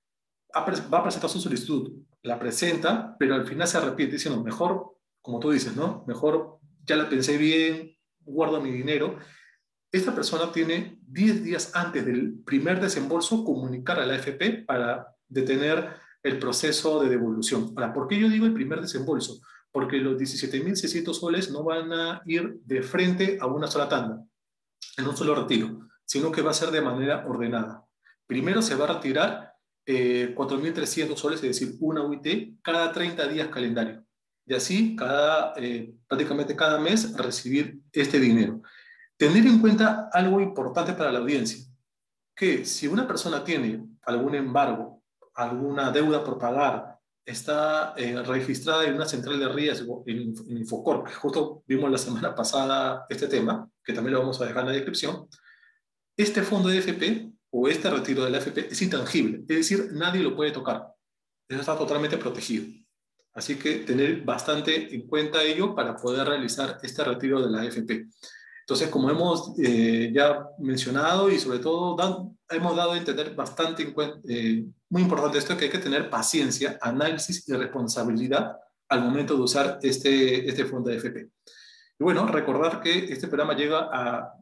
va 0.54 0.98
a 0.98 1.02
presentar 1.02 1.28
su 1.28 1.40
solicitud, 1.40 1.92
la 2.22 2.38
presenta, 2.38 3.16
pero 3.18 3.34
al 3.34 3.46
final 3.46 3.68
se 3.68 3.78
arrepiente 3.78 4.14
diciendo, 4.16 4.42
mejor, 4.42 4.96
como 5.20 5.40
tú 5.40 5.50
dices, 5.50 5.76
¿no? 5.76 6.04
Mejor 6.06 6.58
ya 6.84 6.96
la 6.96 7.08
pensé 7.08 7.36
bien, 7.36 7.96
guardo 8.20 8.60
mi 8.60 8.70
dinero. 8.70 9.18
Esta 9.92 10.14
persona 10.14 10.52
tiene 10.52 10.98
10 11.02 11.44
días 11.44 11.74
antes 11.74 12.04
del 12.04 12.40
primer 12.44 12.80
desembolso 12.80 13.44
comunicar 13.44 14.00
a 14.00 14.06
la 14.06 14.14
AFP 14.14 14.64
para 14.66 15.14
detener 15.28 15.96
el 16.22 16.38
proceso 16.38 17.00
de 17.00 17.08
devolución. 17.08 17.72
Ahora, 17.76 17.92
¿por 17.92 18.08
qué 18.08 18.18
yo 18.18 18.28
digo 18.28 18.46
el 18.46 18.54
primer 18.54 18.80
desembolso? 18.80 19.40
Porque 19.70 19.98
los 19.98 20.20
17.600 20.20 21.14
soles 21.14 21.50
no 21.50 21.62
van 21.62 21.92
a 21.92 22.22
ir 22.26 22.58
de 22.64 22.82
frente 22.82 23.38
a 23.40 23.46
una 23.46 23.66
sola 23.66 23.88
tanda, 23.88 24.24
en 24.96 25.06
un 25.06 25.16
solo 25.16 25.34
retiro, 25.34 25.88
sino 26.04 26.32
que 26.32 26.42
va 26.42 26.50
a 26.50 26.54
ser 26.54 26.70
de 26.70 26.80
manera 26.80 27.26
ordenada. 27.26 27.84
Primero 28.26 28.62
se 28.62 28.74
va 28.74 28.84
a 28.84 28.94
retirar 28.94 29.52
eh, 29.86 30.34
4.300 30.36 31.16
soles, 31.16 31.42
es 31.42 31.58
decir, 31.58 31.76
una 31.80 32.02
UIT, 32.04 32.60
cada 32.62 32.92
30 32.92 33.26
días 33.28 33.48
calendario. 33.48 34.04
Y 34.44 34.54
así, 34.54 34.96
cada, 34.96 35.52
eh, 35.56 35.94
prácticamente 36.06 36.56
cada 36.56 36.78
mes, 36.78 37.16
recibir 37.16 37.80
este 37.92 38.18
dinero. 38.18 38.62
Tener 39.16 39.46
en 39.46 39.60
cuenta 39.60 40.08
algo 40.12 40.40
importante 40.40 40.92
para 40.92 41.12
la 41.12 41.18
audiencia, 41.18 41.64
que 42.34 42.64
si 42.64 42.86
una 42.86 43.06
persona 43.06 43.44
tiene 43.44 43.84
algún 44.02 44.34
embargo, 44.34 44.97
alguna 45.38 45.90
deuda 45.92 46.24
por 46.24 46.38
pagar, 46.38 46.98
está 47.24 47.94
eh, 47.96 48.20
registrada 48.22 48.84
en 48.84 48.94
una 48.94 49.06
central 49.06 49.38
de 49.38 49.48
riesgo, 49.48 50.02
en, 50.06 50.34
en 50.48 50.58
Infocor, 50.58 51.04
que 51.04 51.12
justo 51.12 51.62
vimos 51.66 51.90
la 51.90 51.98
semana 51.98 52.34
pasada 52.34 53.06
este 53.08 53.28
tema, 53.28 53.68
que 53.84 53.92
también 53.92 54.14
lo 54.14 54.20
vamos 54.20 54.40
a 54.40 54.46
dejar 54.46 54.62
en 54.62 54.68
la 54.68 54.74
descripción, 54.74 55.28
este 56.16 56.42
fondo 56.42 56.68
de 56.68 56.78
FP 56.78 57.30
o 57.50 57.68
este 57.68 57.88
retiro 57.88 58.24
de 58.24 58.30
la 58.30 58.38
FP 58.38 58.68
es 58.72 58.82
intangible, 58.82 59.38
es 59.48 59.56
decir, 59.56 59.90
nadie 59.92 60.22
lo 60.22 60.34
puede 60.34 60.50
tocar. 60.50 60.88
Eso 61.48 61.60
está 61.60 61.78
totalmente 61.78 62.18
protegido. 62.18 62.66
Así 63.32 63.56
que 63.56 63.76
tener 63.78 64.22
bastante 64.22 64.92
en 64.94 65.06
cuenta 65.06 65.42
ello 65.42 65.74
para 65.74 65.96
poder 65.96 66.26
realizar 66.26 66.78
este 66.82 67.04
retiro 67.04 67.40
de 67.40 67.50
la 67.50 67.64
FP. 67.64 68.08
Entonces, 68.68 68.90
como 68.90 69.08
hemos 69.08 69.54
eh, 69.58 70.12
ya 70.14 70.46
mencionado 70.58 71.30
y 71.30 71.38
sobre 71.38 71.58
todo 71.58 71.96
hemos 72.50 72.76
dado 72.76 72.92
a 72.92 72.98
entender 72.98 73.34
bastante, 73.34 73.94
eh, 74.28 74.66
muy 74.90 75.02
importante 75.02 75.38
esto, 75.38 75.56
que 75.56 75.64
hay 75.64 75.70
que 75.70 75.78
tener 75.78 76.10
paciencia, 76.10 76.78
análisis 76.82 77.48
y 77.48 77.54
responsabilidad 77.54 78.58
al 78.90 79.00
momento 79.00 79.34
de 79.34 79.40
usar 79.40 79.78
este, 79.80 80.46
este 80.46 80.66
fondo 80.66 80.90
de 80.90 80.98
FP. 80.98 81.30
Y 81.98 82.04
bueno, 82.04 82.26
recordar 82.26 82.82
que 82.82 83.10
este 83.10 83.26
programa 83.26 83.56
llega 83.56 83.88
a 83.90 84.34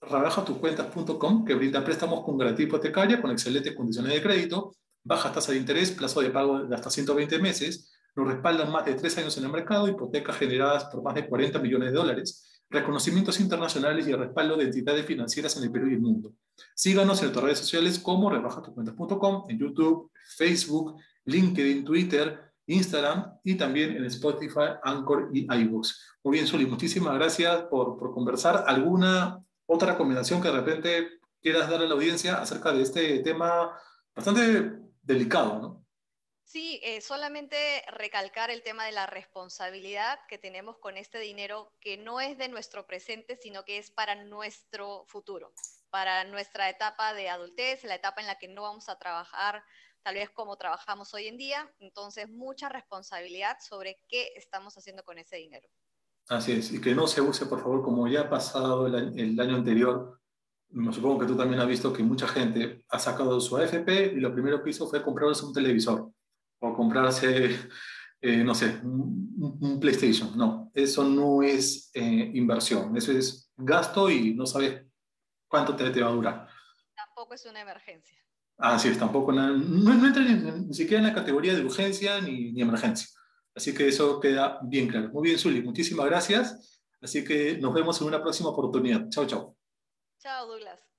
rabajatucuentas.com, 0.00 1.44
que 1.44 1.54
brinda 1.54 1.84
préstamos 1.84 2.24
con 2.24 2.38
garantía 2.38 2.66
hipotecaria, 2.66 3.20
con 3.20 3.32
excelentes 3.32 3.74
condiciones 3.74 4.12
de 4.12 4.22
crédito, 4.22 4.76
bajas 5.02 5.34
tasas 5.34 5.54
de 5.54 5.58
interés, 5.60 5.90
plazo 5.90 6.20
de 6.20 6.30
pago 6.30 6.60
de 6.60 6.72
hasta 6.72 6.88
120 6.88 7.36
meses, 7.40 7.90
nos 8.14 8.28
respaldan 8.28 8.70
más 8.70 8.84
de 8.84 8.94
tres 8.94 9.18
años 9.18 9.36
en 9.38 9.44
el 9.44 9.50
mercado, 9.50 9.88
hipotecas 9.88 10.36
generadas 10.36 10.84
por 10.84 11.02
más 11.02 11.16
de 11.16 11.26
40 11.26 11.58
millones 11.58 11.90
de 11.90 11.98
dólares, 11.98 12.51
reconocimientos 12.72 13.38
internacionales 13.38 14.08
y 14.08 14.12
el 14.12 14.18
respaldo 14.18 14.56
de 14.56 14.64
entidades 14.64 15.06
financieras 15.06 15.56
en 15.56 15.64
el 15.64 15.70
Perú 15.70 15.88
y 15.88 15.94
el 15.94 16.00
mundo. 16.00 16.32
Síganos 16.74 17.18
en 17.18 17.26
nuestras 17.26 17.44
redes 17.44 17.58
sociales 17.58 17.98
como 17.98 18.30
rebajatucuentas.com, 18.30 19.44
en 19.48 19.58
YouTube, 19.58 20.10
Facebook, 20.36 20.96
LinkedIn, 21.26 21.84
Twitter, 21.84 22.40
Instagram 22.66 23.38
y 23.44 23.56
también 23.56 23.96
en 23.96 24.04
Spotify, 24.06 24.78
Anchor 24.82 25.30
y 25.32 25.46
iVoox. 25.52 25.92
Muy 26.24 26.34
bien, 26.34 26.46
Suli, 26.46 26.66
muchísimas 26.66 27.14
gracias 27.14 27.64
por, 27.64 27.98
por 27.98 28.12
conversar. 28.14 28.64
¿Alguna 28.66 29.44
otra 29.66 29.92
recomendación 29.92 30.40
que 30.40 30.48
de 30.48 30.54
repente 30.54 31.08
quieras 31.40 31.68
dar 31.68 31.82
a 31.82 31.86
la 31.86 31.94
audiencia 31.94 32.40
acerca 32.40 32.72
de 32.72 32.82
este 32.82 33.18
tema 33.18 33.72
bastante 34.14 34.72
delicado, 35.02 35.60
¿no? 35.60 35.81
Sí, 36.44 36.80
eh, 36.82 37.00
solamente 37.00 37.56
recalcar 37.88 38.50
el 38.50 38.62
tema 38.62 38.84
de 38.84 38.92
la 38.92 39.06
responsabilidad 39.06 40.18
que 40.28 40.38
tenemos 40.38 40.76
con 40.78 40.96
este 40.96 41.18
dinero 41.18 41.72
que 41.80 41.96
no 41.96 42.20
es 42.20 42.36
de 42.36 42.48
nuestro 42.48 42.86
presente, 42.86 43.36
sino 43.36 43.64
que 43.64 43.78
es 43.78 43.90
para 43.90 44.22
nuestro 44.24 45.04
futuro, 45.06 45.54
para 45.90 46.24
nuestra 46.24 46.68
etapa 46.68 47.14
de 47.14 47.30
adultez, 47.30 47.84
la 47.84 47.94
etapa 47.94 48.20
en 48.20 48.26
la 48.26 48.38
que 48.38 48.48
no 48.48 48.62
vamos 48.62 48.88
a 48.88 48.98
trabajar 48.98 49.62
tal 50.02 50.16
vez 50.16 50.30
como 50.30 50.56
trabajamos 50.56 51.14
hoy 51.14 51.28
en 51.28 51.36
día. 51.36 51.72
Entonces, 51.78 52.28
mucha 52.28 52.68
responsabilidad 52.68 53.56
sobre 53.60 54.00
qué 54.08 54.32
estamos 54.36 54.76
haciendo 54.76 55.04
con 55.04 55.18
ese 55.18 55.36
dinero. 55.36 55.68
Así 56.28 56.52
es, 56.52 56.72
y 56.72 56.80
que 56.80 56.94
no 56.94 57.06
se 57.06 57.20
use, 57.20 57.46
por 57.46 57.60
favor, 57.60 57.82
como 57.82 58.06
ya 58.08 58.22
ha 58.22 58.30
pasado 58.30 58.86
el, 58.86 59.40
año 59.40 59.56
anterior. 59.56 60.20
Me 60.70 60.92
supongo 60.92 61.20
que 61.20 61.26
tú 61.26 61.36
también 61.36 61.60
has 61.60 61.68
visto 61.68 61.92
que 61.92 62.02
mucha 62.02 62.26
gente 62.26 62.84
ha 62.88 62.98
sacado 62.98 63.40
su 63.40 63.56
AFP 63.56 64.12
y 64.14 64.20
lo 64.20 64.32
primero 64.32 64.62
que 64.62 64.70
hizo 64.70 64.88
fue 64.88 65.02
comprarse 65.02 65.44
un 65.44 65.52
televisor 65.52 66.11
o 66.62 66.74
comprarse, 66.74 67.58
eh, 68.20 68.44
no 68.44 68.54
sé, 68.54 68.80
un, 68.82 69.78
PlayStation. 69.80 70.36
No, 70.36 70.70
eso 70.74 71.04
no 71.04 71.42
es 71.42 71.90
eh, 71.94 72.30
inversión, 72.34 72.96
eso 72.96 73.12
es 73.12 73.50
gasto 73.56 74.10
y 74.10 74.34
no 74.34 74.46
sabes 74.46 74.82
cuánto 75.48 75.74
te, 75.74 75.90
te, 75.90 76.00
va 76.00 76.08
a 76.08 76.12
durar. 76.12 76.48
Tampoco 76.94 77.34
es 77.34 77.44
una 77.46 77.60
emergencia. 77.60 78.16
Así 78.58 78.88
es, 78.88 78.98
tampoco, 78.98 79.32
no, 79.32 79.56
no 79.56 80.06
entra 80.06 80.22
ni, 80.22 80.72
siquiera 80.72 81.02
en 81.02 81.08
la 81.08 81.14
categoría 81.14 81.54
de 81.54 81.64
urgencia 81.64 82.20
ni, 82.20 82.52
ni 82.52 82.62
emergencia. 82.62 83.08
Así 83.54 83.74
que 83.74 83.88
eso 83.88 84.20
queda 84.20 84.60
bien 84.62 84.88
claro. 84.88 85.10
Muy 85.10 85.24
bien, 85.24 85.38
Zuli, 85.38 85.60
muchísimas 85.62 86.06
gracias. 86.06 86.80
Así 87.00 87.24
que 87.24 87.58
nos 87.58 87.74
vemos 87.74 88.00
en 88.00 88.06
una 88.06 88.22
próxima 88.22 88.50
oportunidad. 88.50 89.08
Chao, 89.10 89.26
chao. 89.26 89.56
Chao, 90.18 90.46
Douglas. 90.46 90.91